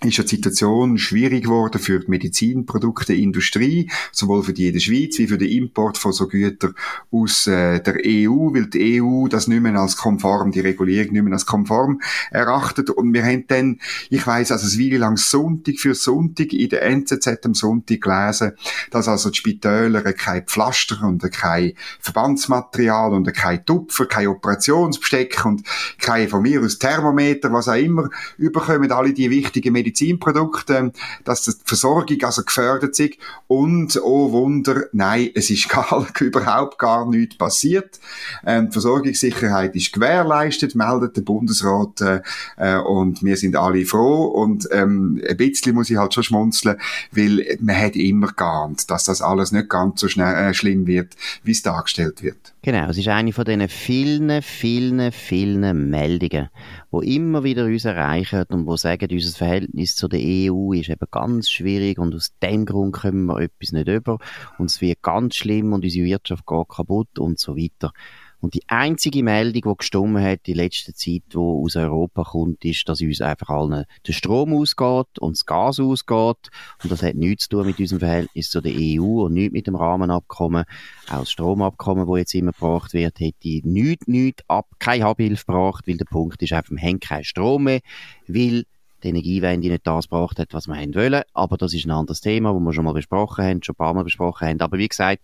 ist 0.04 0.18
ja 0.18 0.24
die 0.24 0.36
Situation 0.36 0.98
schwierig 0.98 1.44
geworden 1.44 1.80
für 1.80 2.00
die 2.00 2.10
Medizinprodukteindustrie, 2.10 3.92
sowohl 4.12 4.42
für 4.42 4.54
die 4.54 4.68
in 4.68 4.74
der 4.74 4.80
Schweiz 4.80 5.20
wie 5.20 5.28
für 5.28 5.38
den 5.38 5.50
Import 5.50 5.98
von 6.00 6.12
so 6.12 6.28
Gütern 6.28 6.74
aus 7.12 7.46
äh, 7.46 7.80
der 7.82 7.98
EU, 8.04 8.52
weil 8.54 8.66
die 8.66 9.00
EU 9.02 9.28
das 9.28 9.48
nicht 9.48 9.62
mehr 9.62 9.76
als 9.76 9.98
konform, 9.98 10.52
die 10.52 10.60
Regulierung 10.60 11.14
nicht 11.14 11.24
mehr 11.24 11.34
als 11.34 11.46
konform 11.46 12.02
erachtet. 12.32 12.90
Und 12.90 13.14
wir 13.14 13.24
haben 13.24 13.46
dann, 13.48 13.80
ich 14.10 14.26
weiss, 14.26 14.52
also 14.52 14.66
eine 14.66 14.86
Weile 14.86 14.98
lang 14.98 15.18
Sonntag 15.18 15.78
für 15.78 15.94
Sonntag 15.94 16.52
in 16.52 16.70
der 16.70 16.82
NZZ 16.82 17.46
am 17.46 17.54
Sonntag 17.54 18.02
gelesen, 18.02 18.54
dass 18.90 19.08
also 19.08 19.30
die 19.30 19.38
Spitäler 19.38 20.02
kein 20.14 20.48
Pflaster 20.48 21.04
und 21.04 21.32
kein 21.32 21.74
Verbandsmaterial 22.00 23.14
und 23.14 23.32
kein 23.36 23.64
Tupfer, 23.66 24.08
kein 24.08 24.28
Operationsbesteck 24.28 25.46
und 25.46 25.62
kein 26.00 26.28
von 26.28 26.42
mir 26.42 26.62
aus 26.62 26.80
Thermometer, 26.80 27.54
was 27.54 27.68
auch 27.68 27.76
immer, 27.76 28.10
überkommen 28.38 28.92
alle 28.92 29.14
die 29.14 29.30
wichtigen 29.30 29.74
Medizin 29.74 29.91
Medizinprodukte, 29.92 30.92
dass 31.24 31.44
die 31.44 31.52
Versorgung 31.66 32.18
also 32.24 32.44
gefördert 32.44 33.00
ist 33.00 33.18
und, 33.48 34.00
oh 34.02 34.32
Wunder, 34.32 34.86
nein, 34.94 35.30
es 35.36 35.50
ist 35.50 35.70
gar, 35.70 36.08
überhaupt 36.20 36.80
gar 36.80 37.08
nichts 37.10 37.38
passiert. 37.38 38.00
Ähm, 38.46 38.68
die 38.68 38.74
Versorgungssicherheit 38.74 39.76
ist 39.76 39.94
gewährleistet, 39.94 40.76
meldet 40.76 41.18
der 41.18 41.22
Bundesrat 41.22 42.02
äh, 42.02 42.22
äh, 42.58 42.78
und 42.78 43.24
wir 43.24 43.38
sind 43.38 43.56
alle 43.56 43.86
froh 43.86 44.26
und 44.26 44.68
ähm, 44.72 45.22
ein 45.28 45.38
bisschen 45.38 45.76
muss 45.76 45.90
ich 45.90 45.98
halt 45.98 46.14
schon 46.14 46.24
schmunzeln, 46.24 46.78
weil 47.12 47.58
man 47.60 47.78
hat 47.78 47.96
immer 47.96 48.28
geahnt, 48.28 48.90
dass 48.90 49.04
das 49.04 49.22
alles 49.22 49.52
nicht 49.52 49.70
ganz 49.70 50.00
so 50.00 50.08
schnell, 50.08 50.34
äh, 50.34 50.54
schlimm 50.54 50.88
wird, 50.88 51.16
wie 51.44 51.52
es 51.52 51.62
dargestellt 51.62 52.24
wird. 52.24 52.51
Genau, 52.64 52.90
es 52.90 52.98
ist 53.00 53.08
eine 53.08 53.34
von 53.34 53.44
diesen 53.44 53.68
vielen, 53.70 54.44
vielen, 54.44 55.12
vielen 55.12 55.90
Meldungen, 55.90 56.50
wo 56.92 57.02
immer 57.02 57.44
wieder 57.44 57.66
uns 57.66 57.86
erreichen 57.86 58.44
und 58.50 58.68
wo 58.68 58.78
sagen, 58.78 59.08
unser 59.12 59.36
Verhältnis 59.36 59.96
zu 59.96 60.08
der 60.08 60.20
EU 60.22 60.74
ist 60.74 60.90
eben 60.90 61.08
ganz 61.10 61.50
schwierig 61.50 61.98
und 61.98 62.14
aus 62.14 62.38
dem 62.44 62.68
Grund 62.68 62.94
kommen 62.94 63.26
wir 63.26 63.40
etwas 63.40 63.72
nicht 63.72 63.88
über 63.88 64.20
und 64.60 64.70
es 64.70 64.80
wird 64.80 65.02
ganz 65.02 65.38
schlimm 65.38 65.74
und 65.74 65.84
unsere 65.84 66.06
Wirtschaft 66.06 66.46
geht 66.46 66.70
kaputt 66.70 67.18
und 67.18 67.40
so 67.40 67.58
weiter. 67.58 67.94
Und 68.42 68.56
die 68.56 68.64
einzige 68.68 69.24
Meldung, 69.24 69.72
die 69.72 69.78
gestummen 69.78 70.24
hat 70.24 70.48
in 70.48 70.56
letzter 70.56 70.94
Zeit, 70.94 71.22
die 71.32 71.38
aus 71.38 71.76
Europa 71.76 72.24
kommt, 72.24 72.66
ist, 72.66 72.90
dass 72.90 73.00
uns 73.02 73.22
einfach 73.22 73.50
allen 73.50 73.86
der 74.06 74.14
Strom 74.14 74.54
ausgeht 74.54 75.20
und 75.20 75.38
das 75.38 75.46
Gas 75.46 75.80
ausgeht. 75.80 76.50
Und 76.84 76.92
das 76.92 77.04
hat 77.04 77.16
nichts 77.16 77.44
zu 77.44 77.58
tun 77.58 77.68
mit 77.68 77.80
unserem 77.80 78.00
Verhältnis 78.00 78.50
zu 78.50 78.60
der 78.60 78.74
EU 78.76 79.26
und 79.26 79.34
nichts 79.34 79.54
mit 79.54 79.68
dem 79.68 79.76
Rahmenabkommen. 79.76 80.66
Auch 81.08 81.20
das 81.20 81.32
Stromabkommen, 81.32 82.08
das 82.08 82.18
jetzt 82.18 82.34
immer 82.34 82.52
gebracht 82.52 82.94
wird, 82.94 83.20
hätte 83.20 83.62
nichts, 83.64 84.08
nichts 84.08 84.44
ab, 84.48 84.68
keine 84.80 85.06
Abhilfe 85.06 85.46
gebracht, 85.46 85.88
weil 85.88 85.98
der 85.98 86.06
Punkt 86.06 86.42
ist 86.42 86.52
einfach, 86.52 86.72
wir 86.72 86.82
haben 86.82 87.00
keinen 87.00 87.24
Strom 87.24 87.66
mehr, 87.66 87.82
weil 88.28 88.66
die 89.04 89.10
Energiewende 89.10 89.70
nicht 89.70 89.88
das 89.88 90.10
gebracht 90.10 90.40
hat, 90.40 90.54
was 90.54 90.68
wir 90.68 90.76
haben 90.76 90.96
wollen. 90.96 91.24
Aber 91.34 91.58
das 91.58 91.74
ist 91.74 91.86
ein 91.86 91.92
anderes 91.92 92.22
Thema, 92.22 92.54
das 92.54 92.62
wir 92.62 92.74
schon 92.74 92.86
mal 92.86 92.94
besprochen 92.94 93.46
haben, 93.46 93.64
schon 93.64 93.74
ein 93.74 93.78
paar 93.78 93.94
Mal 93.94 94.04
besprochen 94.04 94.48
haben. 94.48 94.62
Aber 94.62 94.78
wie 94.78 94.88
gesagt, 94.88 95.22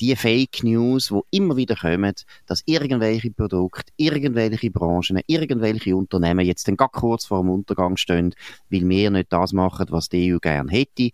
die 0.00 0.14
Fake 0.14 0.62
News, 0.62 1.08
die 1.08 1.36
immer 1.36 1.56
wieder 1.56 1.74
kommen, 1.74 2.14
dass 2.46 2.62
irgendwelche 2.66 3.30
Produkte, 3.30 3.92
irgendwelche 3.96 4.70
Branchen, 4.70 5.20
irgendwelche 5.26 5.96
Unternehmen 5.96 6.46
jetzt 6.46 6.68
dann 6.68 6.76
gar 6.76 6.90
kurz 6.90 7.26
vor 7.26 7.40
dem 7.40 7.50
Untergang 7.50 7.96
stehen, 7.96 8.34
weil 8.70 8.88
wir 8.88 9.10
nicht 9.10 9.32
das 9.32 9.52
machen, 9.52 9.86
was 9.90 10.08
die 10.08 10.32
EU 10.32 10.38
gerne 10.38 10.70
hätte 10.70 11.10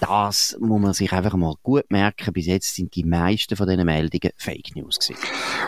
das 0.00 0.56
muss 0.60 0.80
man 0.80 0.92
sich 0.92 1.12
einfach 1.12 1.34
mal 1.34 1.54
gut 1.62 1.84
merken. 1.90 2.32
Bis 2.32 2.46
jetzt 2.46 2.74
sind 2.74 2.94
die 2.94 3.04
meisten 3.04 3.56
von 3.56 3.68
diesen 3.68 3.86
Meldungen 3.86 4.32
Fake 4.36 4.74
News 4.74 4.98
gewesen. 4.98 5.20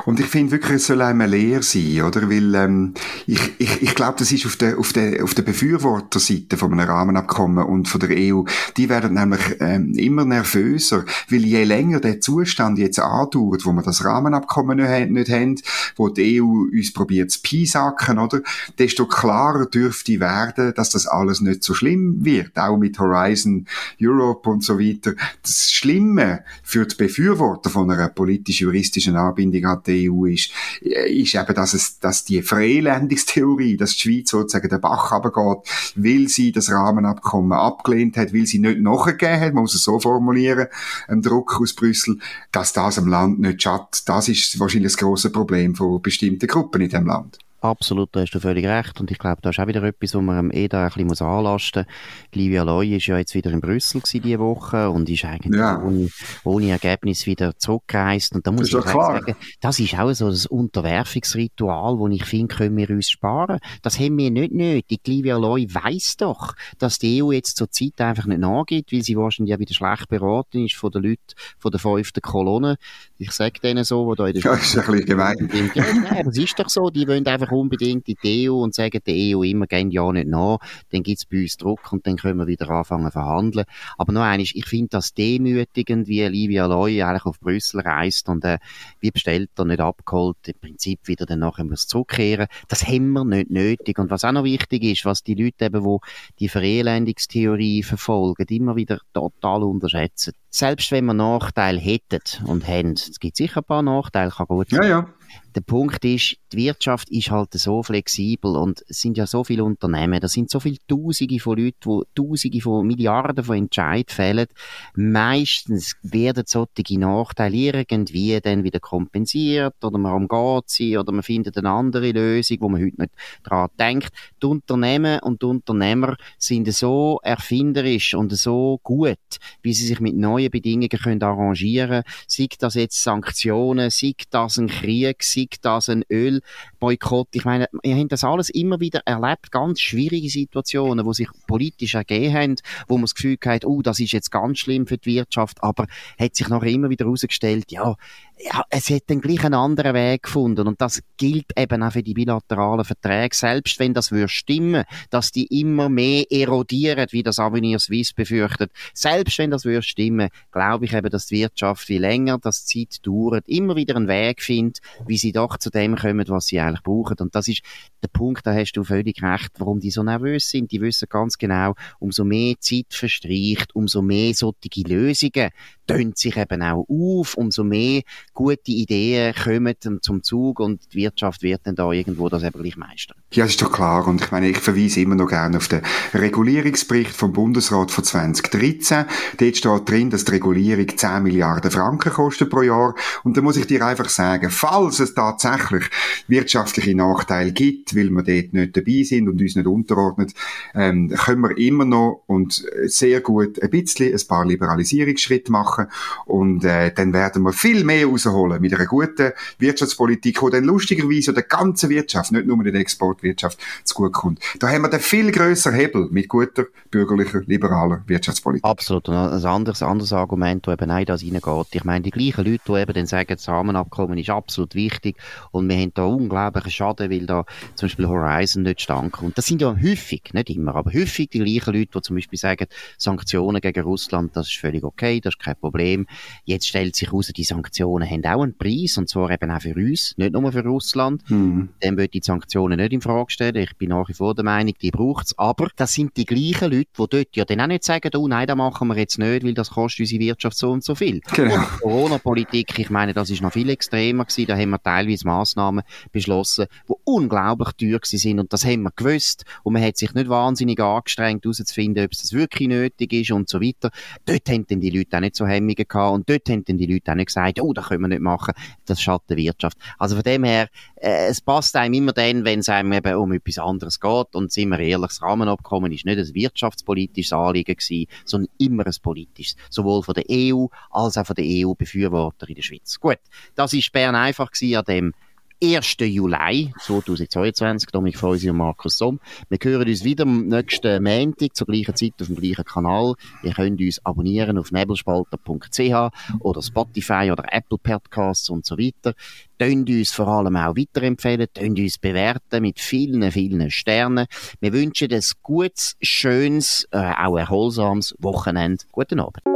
Und 0.04 0.20
ich 0.20 0.26
finde 0.26 0.52
wirklich, 0.52 0.76
es 0.76 0.86
soll 0.86 1.00
einmal 1.02 1.30
leer 1.30 1.62
sein, 1.62 2.02
oder? 2.02 2.28
Weil 2.28 2.54
ähm, 2.54 2.94
ich, 3.26 3.40
ich, 3.58 3.82
ich 3.82 3.94
glaube, 3.94 4.16
das 4.18 4.32
ist 4.32 4.46
auf 4.46 4.56
der, 4.56 4.78
auf 4.78 4.92
der, 4.92 5.22
auf 5.24 5.34
der 5.34 5.42
Befürworterseite 5.42 6.56
von 6.56 6.72
einem 6.72 6.88
Rahmenabkommen 6.88 7.64
und 7.64 7.88
von 7.88 8.00
der 8.00 8.10
EU, 8.12 8.42
die 8.76 8.88
werden 8.88 9.14
nämlich 9.14 9.40
ähm, 9.60 9.94
immer 9.94 10.24
nervöser, 10.24 11.04
weil 11.30 11.44
je 11.44 11.64
länger 11.64 12.00
der 12.00 12.20
Zustand 12.20 12.78
jetzt 12.78 12.98
andauert, 12.98 13.64
wo 13.64 13.72
wir 13.72 13.82
das 13.82 14.04
Rahmenabkommen 14.04 14.78
nicht, 14.78 15.10
nicht 15.10 15.30
haben, 15.30 15.56
wo 15.96 16.08
die 16.08 16.42
EU 16.42 16.66
uns 16.72 16.92
probiert 16.92 17.30
zu 17.30 17.40
piesacken, 17.40 18.18
oder? 18.18 18.40
Desto 18.78 19.06
klarer 19.06 19.66
dürfte 19.66 20.20
werden, 20.20 20.74
dass 20.74 20.90
das 20.90 21.06
alles 21.06 21.40
nicht 21.40 21.62
so 21.62 21.74
schlimm 21.74 22.24
wird, 22.24 22.58
auch 22.58 22.76
mit 22.76 22.98
Horizon 22.98 23.66
Europe 24.00 24.15
Europe 24.16 24.48
und 24.50 24.64
so 24.64 24.78
weiter. 24.78 25.14
Das 25.42 25.70
Schlimme 25.72 26.44
für 26.62 26.86
die 26.86 26.96
Befürworter 26.96 27.70
von 27.70 27.90
einer 27.90 28.08
politisch-juristischen 28.08 29.16
Anbindung 29.16 29.64
an 29.64 29.82
die 29.86 30.10
EU 30.10 30.26
ist, 30.26 30.50
ist 30.80 31.34
eben, 31.34 31.54
dass 31.54 31.74
es, 31.74 31.98
dass 31.98 32.24
die 32.24 32.42
Verelendungstheorie, 32.42 33.76
dass 33.76 33.96
die 33.96 34.00
Schweiz 34.00 34.30
sozusagen 34.30 34.68
den 34.68 34.80
Bach 34.80 35.12
runtergeht, 35.12 35.94
weil 35.96 36.28
sie 36.28 36.52
das 36.52 36.70
Rahmenabkommen 36.70 37.52
abgelehnt 37.52 38.16
hat, 38.16 38.32
weil 38.32 38.46
sie 38.46 38.58
nicht 38.58 38.80
nachgegeben 38.80 39.40
hat, 39.40 39.54
man 39.54 39.62
muss 39.62 39.74
es 39.74 39.84
so 39.84 39.98
formulieren, 39.98 40.68
ein 41.08 41.22
Druck 41.22 41.60
aus 41.60 41.74
Brüssel, 41.74 42.18
dass 42.52 42.72
das 42.72 42.98
im 42.98 43.08
Land 43.08 43.40
nicht 43.40 43.62
schadet. 43.62 44.08
Das 44.08 44.28
ist 44.28 44.58
wahrscheinlich 44.58 44.92
das 44.92 44.98
große 44.98 45.30
Problem 45.30 45.74
von 45.74 46.00
bestimmten 46.02 46.46
Gruppen 46.46 46.82
in 46.82 46.90
dem 46.90 47.06
Land. 47.06 47.38
Absolut, 47.60 48.10
da 48.12 48.20
hast 48.20 48.32
du 48.32 48.40
völlig 48.40 48.66
recht. 48.66 49.00
Und 49.00 49.10
ich 49.10 49.18
glaube, 49.18 49.40
da 49.42 49.50
ist 49.50 49.58
auch 49.58 49.66
wieder 49.66 49.82
etwas, 49.82 50.14
wo 50.14 50.20
man 50.20 50.50
eh 50.50 50.68
da 50.68 50.84
ein 50.84 50.88
bisschen 50.88 51.06
muss 51.06 51.22
anlasten 51.22 51.84
muss. 51.86 51.94
Livia 52.34 52.62
Loy 52.62 52.96
ist 52.96 53.06
ja 53.06 53.18
jetzt 53.18 53.34
wieder 53.34 53.50
in 53.50 53.60
Brüssel 53.60 54.02
diese 54.04 54.38
Woche 54.38 54.90
und 54.90 55.08
ist 55.08 55.24
eigentlich 55.24 55.58
ja. 55.58 55.82
ohne, 55.82 56.08
ohne, 56.44 56.70
Ergebnis 56.70 57.26
wieder 57.26 57.56
zurückgereist. 57.58 58.34
Und 58.34 58.46
da 58.46 58.52
muss 58.52 58.72
ich 58.72 58.82
sagen, 58.82 59.34
das 59.60 59.78
ist 59.78 59.98
auch 59.98 60.12
so 60.12 60.28
das 60.28 60.46
Unterwerfungsritual, 60.46 61.98
wo 61.98 62.08
ich 62.08 62.24
finde, 62.24 62.54
können 62.54 62.76
wir 62.76 62.90
uns 62.90 63.10
sparen. 63.10 63.58
Das 63.82 63.98
haben 63.98 64.16
wir 64.18 64.30
nicht 64.30 64.52
nötig. 64.52 65.00
Livia 65.06 65.36
Loy 65.36 65.66
weiss 65.72 66.16
doch, 66.16 66.54
dass 66.78 66.98
die 66.98 67.22
EU 67.22 67.32
jetzt 67.32 67.56
zur 67.56 67.70
Zeit 67.70 68.00
einfach 68.00 68.26
nicht 68.26 68.40
nachgibt, 68.40 68.92
weil 68.92 69.02
sie 69.02 69.16
wahrscheinlich 69.16 69.50
ja 69.50 69.58
wieder 69.58 69.74
schlecht 69.74 70.08
beraten 70.08 70.64
ist 70.64 70.74
von 70.74 70.90
den 70.90 71.02
Leuten 71.02 71.34
von 71.58 71.70
der 71.70 71.80
fünften 71.80 72.20
Kolonne. 72.20 72.76
Ich 73.18 73.32
sage 73.32 73.60
denen 73.60 73.84
so, 73.84 74.06
wo 74.06 74.14
da 74.14 74.26
in 74.26 74.34
der 74.34 74.42
Ja, 74.42 74.54
ist 74.54 74.76
ein 74.76 74.84
bisschen 74.84 75.06
gemein. 75.06 75.50
Ja, 75.74 76.22
das 76.22 76.36
ist 76.36 76.58
doch 76.58 76.68
so. 76.68 76.90
Die 76.90 77.06
wollen 77.08 77.26
einfach 77.26 77.45
unbedingt 77.50 78.08
in 78.08 78.16
die 78.22 78.48
EU 78.48 78.54
und 78.54 78.74
sagen 78.74 79.00
der 79.06 79.14
EU 79.14 79.42
immer, 79.42 79.66
gehen 79.66 79.90
ja 79.90 80.10
nicht 80.12 80.28
nach. 80.28 80.58
Dann 80.90 81.02
gibt's 81.02 81.26
bei 81.26 81.42
uns 81.42 81.56
Druck 81.56 81.92
und 81.92 82.06
dann 82.06 82.16
können 82.16 82.38
wir 82.38 82.46
wieder 82.46 82.70
anfangen 82.70 83.10
verhandeln. 83.10 83.66
Aber 83.98 84.12
noch 84.12 84.22
eines, 84.22 84.54
ich 84.54 84.66
finde 84.66 84.88
das 84.90 85.14
demütigend, 85.14 86.08
wie 86.08 86.22
Livia 86.24 86.66
Loy 86.66 87.02
eigentlich 87.02 87.24
auf 87.24 87.40
Brüssel 87.40 87.80
reist 87.80 88.28
und 88.28 88.44
äh, 88.44 88.58
wie 89.00 89.10
bestellt 89.10 89.50
er 89.56 89.64
nicht 89.64 89.80
abgeholt, 89.80 90.36
im 90.46 90.58
Prinzip 90.60 91.00
wieder 91.06 91.26
dann 91.26 91.40
nachher 91.40 91.64
muss 91.64 91.86
zurückkehren. 91.86 92.46
Das 92.68 92.86
haben 92.86 93.12
wir 93.12 93.24
nicht 93.24 93.50
nötig. 93.50 93.98
Und 93.98 94.10
was 94.10 94.24
auch 94.24 94.32
noch 94.32 94.44
wichtig 94.44 94.82
ist, 94.84 95.04
was 95.04 95.22
die 95.22 95.34
Leute 95.34 95.66
eben, 95.66 95.84
wo 95.84 96.00
die 96.38 96.48
Verelendungstheorie 96.48 97.82
verfolgen, 97.82 98.46
immer 98.48 98.76
wieder 98.76 99.00
total 99.12 99.62
unterschätzen 99.62 100.32
selbst 100.56 100.90
wenn 100.90 101.04
wir 101.04 101.14
Nachteile 101.14 101.78
hätten 101.78 102.20
und 102.46 102.66
haben, 102.66 102.92
es 102.92 103.20
gibt 103.20 103.36
sicher 103.36 103.60
ein 103.60 103.64
paar 103.64 103.82
Nachteile, 103.82 104.30
kann 104.30 104.46
gut 104.46 104.70
sein. 104.70 104.82
Ja, 104.82 104.88
ja. 104.88 105.08
Der 105.56 105.62
Punkt 105.62 106.04
ist, 106.04 106.36
die 106.52 106.58
Wirtschaft 106.58 107.08
ist 107.08 107.30
halt 107.30 107.54
so 107.54 107.82
flexibel 107.82 108.56
und 108.56 108.84
es 108.88 109.00
sind 109.00 109.16
ja 109.16 109.26
so 109.26 109.42
viele 109.42 109.64
Unternehmen, 109.64 110.20
da 110.20 110.28
sind 110.28 110.50
so 110.50 110.60
viele 110.60 110.76
Tausende 110.86 111.40
von 111.40 111.56
Leuten, 111.56 111.78
wo 111.84 112.04
Tausende 112.14 112.60
von 112.60 112.86
Milliarden 112.86 113.42
von 113.42 113.56
Entscheid 113.56 114.10
fällen. 114.10 114.48
Meistens 114.96 115.94
werden 116.02 116.44
solche 116.46 116.98
Nachteile 116.98 117.86
irgendwie 117.88 118.38
dann 118.38 118.64
wieder 118.64 118.80
kompensiert 118.80 119.82
oder 119.82 119.96
man 119.96 120.28
umgeht 120.28 120.68
sie 120.68 120.98
oder 120.98 121.10
man 121.10 121.22
findet 121.22 121.56
eine 121.56 121.70
andere 121.70 122.12
Lösung, 122.12 122.58
wo 122.60 122.68
man 122.68 122.82
heute 122.82 123.00
nicht 123.00 123.14
daran 123.42 123.70
denkt. 123.78 124.10
Die 124.42 124.46
Unternehmen 124.46 125.20
und 125.20 125.40
die 125.40 125.46
Unternehmer 125.46 126.18
sind 126.36 126.70
so 126.70 127.18
erfinderisch 127.22 128.12
und 128.12 128.30
so 128.36 128.78
gut, 128.82 129.16
wie 129.62 129.72
sie 129.72 129.86
sich 129.86 130.00
mit 130.00 130.16
neuen 130.16 130.50
Bedingungen 130.50 130.90
können 130.90 131.22
arrangieren 131.22 132.02
können. 132.02 132.14
Sei 132.26 132.46
das 132.58 132.74
jetzt 132.74 133.02
Sanktionen, 133.02 133.88
sei 133.88 134.12
das 134.30 134.58
ein 134.58 134.66
Krieg, 134.66 135.22
sei 135.22 135.45
das 135.62 135.88
ein 135.88 136.04
Ölboykott. 136.10 137.28
Ich 137.32 137.44
meine, 137.44 137.68
wir 137.82 137.94
haben 137.94 138.08
das 138.08 138.24
alles 138.24 138.50
immer 138.50 138.80
wieder 138.80 139.00
erlebt, 139.04 139.50
ganz 139.50 139.80
schwierige 139.80 140.28
Situationen, 140.28 141.04
wo 141.04 141.12
sich 141.12 141.28
politisch 141.46 141.94
ergeben 141.94 142.34
haben, 142.34 142.56
wo 142.88 142.94
man 142.96 143.04
das 143.04 143.14
Gefühl 143.14 143.38
hat, 143.44 143.64
oh, 143.64 143.82
das 143.82 144.00
ist 144.00 144.12
jetzt 144.12 144.30
ganz 144.30 144.58
schlimm 144.58 144.86
für 144.86 144.98
die 144.98 145.14
Wirtschaft, 145.14 145.62
aber 145.62 145.86
hat 146.18 146.36
sich 146.36 146.48
nachher 146.48 146.70
immer 146.70 146.90
wieder 146.90 147.04
herausgestellt, 147.04 147.70
ja, 147.70 147.94
ja, 148.38 148.64
es 148.68 148.90
hat 148.90 149.04
dann 149.06 149.20
gleich 149.20 149.44
einen 149.44 149.54
anderen 149.54 149.94
Weg 149.94 150.24
gefunden. 150.24 150.66
Und 150.68 150.80
das 150.80 151.02
gilt 151.16 151.46
eben 151.56 151.82
auch 151.82 151.92
für 151.92 152.02
die 152.02 152.12
bilateralen 152.12 152.84
Verträge, 152.84 153.34
selbst 153.34 153.78
wenn 153.78 153.94
das 153.94 154.12
würde 154.12 154.28
stimmen, 154.28 154.84
dass 155.10 155.32
die 155.32 155.46
immer 155.60 155.88
mehr 155.88 156.24
erodieren, 156.30 157.06
wie 157.10 157.22
das 157.22 157.38
Avenir 157.38 157.78
Suisse 157.78 158.12
befürchtet, 158.14 158.70
selbst 158.92 159.38
wenn 159.38 159.50
das 159.50 159.64
würde 159.64 159.82
stimmen, 159.82 160.28
glaube 160.52 160.84
ich 160.84 160.92
eben, 160.92 161.08
dass 161.08 161.26
die 161.26 161.36
Wirtschaft, 161.36 161.88
wie 161.88 161.98
länger 161.98 162.38
das 162.38 162.66
Zeit 162.66 163.06
dauert, 163.06 163.48
immer 163.48 163.74
wieder 163.74 163.96
einen 163.96 164.08
Weg 164.08 164.42
findet, 164.42 164.80
wie 165.06 165.16
sie 165.16 165.32
doch 165.32 165.56
zu 165.56 165.70
dem 165.70 165.96
kommen, 165.96 166.28
was 166.28 166.46
sie 166.46 166.60
eigentlich 166.60 166.82
brauchen. 166.82 167.16
Und 167.20 167.34
das 167.34 167.48
ist 167.48 167.62
der 168.02 168.08
Punkt, 168.08 168.46
da 168.46 168.52
hast 168.52 168.72
du 168.72 168.84
völlig 168.84 169.22
recht, 169.22 169.52
warum 169.58 169.80
die 169.80 169.90
so 169.90 170.02
nervös 170.02 170.50
sind, 170.50 170.72
die 170.72 170.80
wissen 170.82 171.08
ganz 171.08 171.38
genau, 171.38 171.74
umso 171.98 172.24
mehr 172.24 172.54
Zeit 172.60 172.86
verstreicht, 172.90 173.74
umso 173.74 174.02
mehr 174.02 174.34
solche 174.34 174.82
Lösungen 174.86 175.50
tönt 175.86 176.18
sich 176.18 176.36
eben 176.36 176.62
auch 176.62 176.84
auf, 176.88 177.34
umso 177.36 177.64
mehr 177.64 178.02
gute 178.36 178.70
Ideen 178.70 179.34
kommen 179.34 179.74
zum 179.80 180.22
Zug 180.22 180.60
und 180.60 180.92
die 180.92 180.98
Wirtschaft 180.98 181.42
wird 181.42 181.62
dann 181.64 181.74
da 181.74 181.90
irgendwo 181.90 182.28
das 182.28 182.44
eben 182.44 182.62
gleich 182.62 182.76
meistern. 182.76 183.16
Ja, 183.32 183.44
das 183.44 183.54
ist 183.54 183.62
doch 183.62 183.72
klar. 183.72 184.06
Und 184.06 184.20
ich 184.20 184.30
meine, 184.30 184.48
ich 184.48 184.58
verweise 184.58 185.00
immer 185.00 185.16
noch 185.16 185.28
gerne 185.28 185.56
auf 185.56 185.66
den 185.66 185.82
Regulierungsbericht 186.14 187.10
vom 187.10 187.32
Bundesrat 187.32 187.90
von 187.90 188.04
2013. 188.04 189.06
Dort 189.38 189.56
steht 189.56 189.88
drin, 189.88 190.10
dass 190.10 190.24
die 190.24 190.32
Regulierung 190.32 190.86
10 190.96 191.22
Milliarden 191.24 191.70
Franken 191.70 192.12
kostet 192.12 192.50
pro 192.50 192.62
Jahr. 192.62 192.94
Und 193.24 193.36
da 193.36 193.42
muss 193.42 193.56
ich 193.56 193.66
dir 193.66 193.84
einfach 193.84 194.08
sagen, 194.08 194.50
falls 194.50 195.00
es 195.00 195.14
tatsächlich 195.14 195.84
wirtschaftliche 196.28 196.94
Nachteile 196.94 197.52
gibt, 197.52 197.96
weil 197.96 198.10
wir 198.10 198.22
dort 198.22 198.52
nicht 198.52 198.76
dabei 198.76 199.02
sind 199.02 199.28
und 199.28 199.40
uns 199.40 199.56
nicht 199.56 199.66
unterordnet, 199.66 200.32
ähm, 200.74 201.08
können 201.08 201.42
wir 201.42 201.56
immer 201.56 201.84
noch 201.84 202.22
und 202.26 202.64
sehr 202.84 203.20
gut 203.22 203.60
ein 203.62 203.70
bisschen 203.70 204.12
ein 204.12 204.28
paar 204.28 204.44
Liberalisierungsschritte 204.44 205.50
machen. 205.50 205.86
Und 206.26 206.64
äh, 206.64 206.92
dann 206.92 207.14
werden 207.14 207.42
wir 207.42 207.52
viel 207.52 207.82
mehr 207.82 208.10
rausholen 208.26 208.60
mit 208.60 208.74
einer 208.74 208.86
guten 208.86 209.32
Wirtschaftspolitik, 209.58 210.40
die 210.40 210.50
dann 210.50 210.64
lustigerweise 210.64 211.32
der 211.32 211.44
ganzen 211.44 211.90
Wirtschaft, 211.90 212.32
nicht 212.32 212.46
nur 212.46 212.62
der 212.62 212.74
Exportwirtschaft, 212.74 213.58
zugutekommt. 213.84 214.40
Da 214.58 214.68
haben 214.68 214.82
wir 214.82 214.90
den 214.90 215.00
viel 215.00 215.30
grösseren 215.30 215.76
Hebel 215.76 216.08
mit 216.10 216.28
guter, 216.28 216.64
bürgerlicher, 216.90 217.42
liberaler 217.46 218.02
Wirtschaftspolitik. 218.06 218.64
Absolut. 218.64 219.08
Und 219.08 219.16
ein 219.16 219.44
anderes, 219.44 219.82
anderes 219.82 220.12
Argument, 220.12 220.66
das 220.66 220.74
eben 220.74 220.90
auch 220.90 221.04
das 221.04 221.22
reingeht. 221.22 221.66
Ich 221.72 221.84
meine, 221.84 222.02
die 222.02 222.10
gleichen 222.10 222.44
Leute, 222.44 222.62
die 222.66 222.72
eben 222.72 222.92
dann 222.92 223.06
sagen, 223.06 223.28
das 223.28 223.48
Rahmenabkommen 223.48 224.18
ist 224.18 224.30
absolut 224.30 224.74
wichtig 224.74 225.16
und 225.50 225.68
wir 225.68 225.76
haben 225.76 225.92
da 225.94 226.04
unglaublichen 226.04 226.70
Schaden, 226.70 227.10
weil 227.10 227.26
da 227.26 227.44
zum 227.74 227.86
Beispiel 227.86 228.08
Horizon 228.08 228.62
nicht 228.62 228.80
stand 228.80 229.12
kommt. 229.12 229.38
Das 229.38 229.46
sind 229.46 229.60
ja 229.60 229.74
häufig, 229.74 230.22
nicht 230.32 230.50
immer, 230.50 230.74
aber 230.74 230.92
häufig 230.92 231.30
die 231.30 231.40
gleichen 231.40 231.74
Leute, 231.74 231.90
die 231.94 232.02
zum 232.02 232.16
Beispiel 232.16 232.38
sagen, 232.38 232.66
Sanktionen 232.98 233.60
gegen 233.60 233.84
Russland, 233.84 234.36
das 234.36 234.48
ist 234.48 234.56
völlig 234.56 234.84
okay, 234.84 235.20
das 235.20 235.34
ist 235.34 235.40
kein 235.40 235.56
Problem. 235.56 235.76
Problem. 235.76 236.06
Jetzt 236.44 236.68
stellt 236.68 236.96
sich 236.96 237.08
heraus, 237.08 237.30
die 237.36 237.44
Sanktionen 237.44 238.08
haben 238.24 238.38
auch 238.38 238.42
einen 238.42 238.56
Preis, 238.56 238.96
und 238.98 239.08
zwar 239.08 239.30
eben 239.30 239.50
auch 239.50 239.60
für 239.60 239.74
uns, 239.74 240.14
nicht 240.16 240.32
nur 240.32 240.52
für 240.52 240.64
Russland. 240.64 241.28
Mhm. 241.30 241.70
Dann 241.80 241.96
würde 241.96 242.04
ich 242.12 242.22
die 242.22 242.26
Sanktionen 242.26 242.78
nicht 242.78 242.92
in 242.92 243.00
Frage 243.00 243.30
stellen. 243.30 243.56
Ich 243.56 243.76
bin 243.76 243.90
nach 243.90 244.08
wie 244.08 244.14
vor 244.14 244.34
der 244.34 244.44
Meinung, 244.44 244.74
die 244.80 244.90
braucht 244.90 245.26
es. 245.26 245.38
Aber 245.38 245.68
das 245.76 245.94
sind 245.94 246.16
die 246.16 246.24
gleichen 246.24 246.70
Leute, 246.70 246.88
die 246.98 247.06
dort 247.08 247.36
ja 247.36 247.44
dann 247.44 247.60
auch 247.60 247.66
nicht 247.66 247.84
sagen, 247.84 248.10
oh 248.16 248.28
nein, 248.28 248.46
das 248.46 248.56
machen 248.56 248.88
wir 248.88 248.96
jetzt 248.96 249.18
nicht, 249.18 249.44
weil 249.44 249.54
das 249.54 249.70
kostet 249.70 250.00
unsere 250.00 250.20
Wirtschaft 250.20 250.56
so 250.56 250.70
und 250.70 250.84
so 250.84 250.94
viel. 250.94 251.20
Genau. 251.34 251.62
Corona-Politik, 251.80 252.78
ich 252.78 252.90
meine, 252.90 253.12
das 253.12 253.30
ist 253.30 253.42
noch 253.42 253.52
viel 253.52 253.68
extremer 253.68 254.24
gewesen. 254.24 254.46
Da 254.46 254.56
haben 254.56 254.70
wir 254.70 254.82
teilweise 254.82 255.26
Massnahmen 255.26 255.84
beschlossen, 256.12 256.66
die 256.88 256.94
unglaublich 257.04 257.72
teuer 257.72 258.00
sind 258.02 258.40
und 258.40 258.52
das 258.52 258.64
haben 258.64 258.82
wir 258.82 258.92
gewusst. 258.94 259.44
Und 259.62 259.74
man 259.74 259.82
hat 259.82 259.96
sich 259.96 260.14
nicht 260.14 260.28
wahnsinnig 260.28 260.80
angestrengt, 260.80 261.44
herauszufinden, 261.44 262.04
ob 262.04 262.12
es 262.12 262.22
das 262.22 262.32
wirklich 262.32 262.68
nötig 262.68 263.12
ist 263.12 263.30
und 263.32 263.48
so 263.48 263.60
weiter. 263.60 263.90
Dort 264.24 264.48
haben 264.48 264.66
dann 264.66 264.80
die 264.80 264.90
Leute 264.90 265.16
auch 265.16 265.20
nicht 265.20 265.36
so 265.36 265.46
Hemmungen 265.46 265.76
gehabt 265.88 266.14
und 266.14 266.28
dort 266.28 266.48
haben 266.48 266.64
dann 266.64 266.78
die 266.78 266.86
Leute 266.86 267.12
auch 267.12 267.16
nicht 267.16 267.26
gesagt, 267.26 267.60
oh, 267.60 267.72
das 267.72 267.88
können 267.88 268.02
wir 268.02 268.05
nicht 268.08 268.22
machen, 268.22 268.54
das 268.86 269.00
schadet 269.00 269.30
der 269.30 269.36
Wirtschaft. 269.36 269.78
Also 269.98 270.16
von 270.16 270.22
dem 270.22 270.44
her, 270.44 270.68
äh, 270.96 271.26
es 271.28 271.40
passt 271.40 271.76
einem 271.76 271.94
immer 271.94 272.12
dann, 272.12 272.44
wenn 272.44 272.60
es 272.60 272.68
einem 272.68 272.92
eben 272.92 273.14
um 273.16 273.32
etwas 273.32 273.58
anderes 273.58 274.00
geht 274.00 274.34
und 274.34 274.52
sind 274.52 274.70
wir 274.70 274.78
ehrlich, 274.78 275.08
das 275.08 275.22
Rahmenabkommen 275.22 275.92
ist 275.92 276.04
nicht 276.04 276.18
ein 276.18 276.34
wirtschaftspolitisches 276.34 277.32
Anliegen 277.32 277.76
gewesen, 277.76 278.06
sondern 278.24 278.50
immer 278.58 278.86
ein 278.86 278.94
politisches, 279.02 279.56
sowohl 279.70 280.02
von 280.02 280.14
der 280.14 280.24
EU 280.30 280.66
als 280.90 281.16
auch 281.16 281.26
von 281.26 281.36
den 281.36 281.66
EU-Befürwortern 281.66 282.48
in 282.48 282.54
der 282.54 282.62
Schweiz. 282.62 282.98
Gut, 282.98 283.18
das 283.54 283.72
ist 283.72 283.92
Bern 283.92 284.14
einfach 284.14 284.50
gewesen 284.50 284.76
an 284.76 284.84
dem 284.84 285.14
1. 285.62 285.96
Juli 286.00 286.72
2022. 286.78 287.88
Dominik 287.90 288.18
Feusi 288.18 288.50
und 288.50 288.58
Markus 288.58 288.98
Somm. 288.98 289.20
Wir 289.48 289.58
hören 289.62 289.88
uns 289.88 290.04
wieder 290.04 290.24
am 290.24 290.48
nächsten 290.48 291.02
Montag 291.02 291.56
zur 291.56 291.66
gleichen 291.66 291.96
Zeit 291.96 292.12
auf 292.20 292.26
dem 292.26 292.36
gleichen 292.36 292.64
Kanal. 292.64 293.14
Ihr 293.42 293.54
könnt 293.54 293.80
uns 293.80 294.04
abonnieren 294.04 294.58
auf 294.58 294.70
nebelspalter.ch 294.70 296.10
oder 296.40 296.62
Spotify 296.62 297.30
oder 297.32 297.44
Apple 297.50 297.78
Podcasts 297.78 298.50
und 298.50 298.66
so 298.66 298.76
weiter. 298.76 299.14
Tönt 299.58 299.88
uns 299.88 300.12
vor 300.12 300.28
allem 300.28 300.56
auch 300.56 300.76
weiterempfehlen, 300.76 301.46
tönt 301.54 301.78
uns 301.78 301.96
bewerten 301.96 302.60
mit 302.60 302.78
vielen, 302.78 303.32
vielen 303.32 303.70
Sternen. 303.70 304.26
Wir 304.60 304.74
wünschen 304.74 305.10
ein 305.10 305.22
gutes, 305.42 305.96
schönes, 306.02 306.86
äh, 306.90 306.98
auch 306.98 307.38
erholsames 307.38 308.14
Wochenende. 308.18 308.84
Guten 308.92 309.20
Abend. 309.20 309.55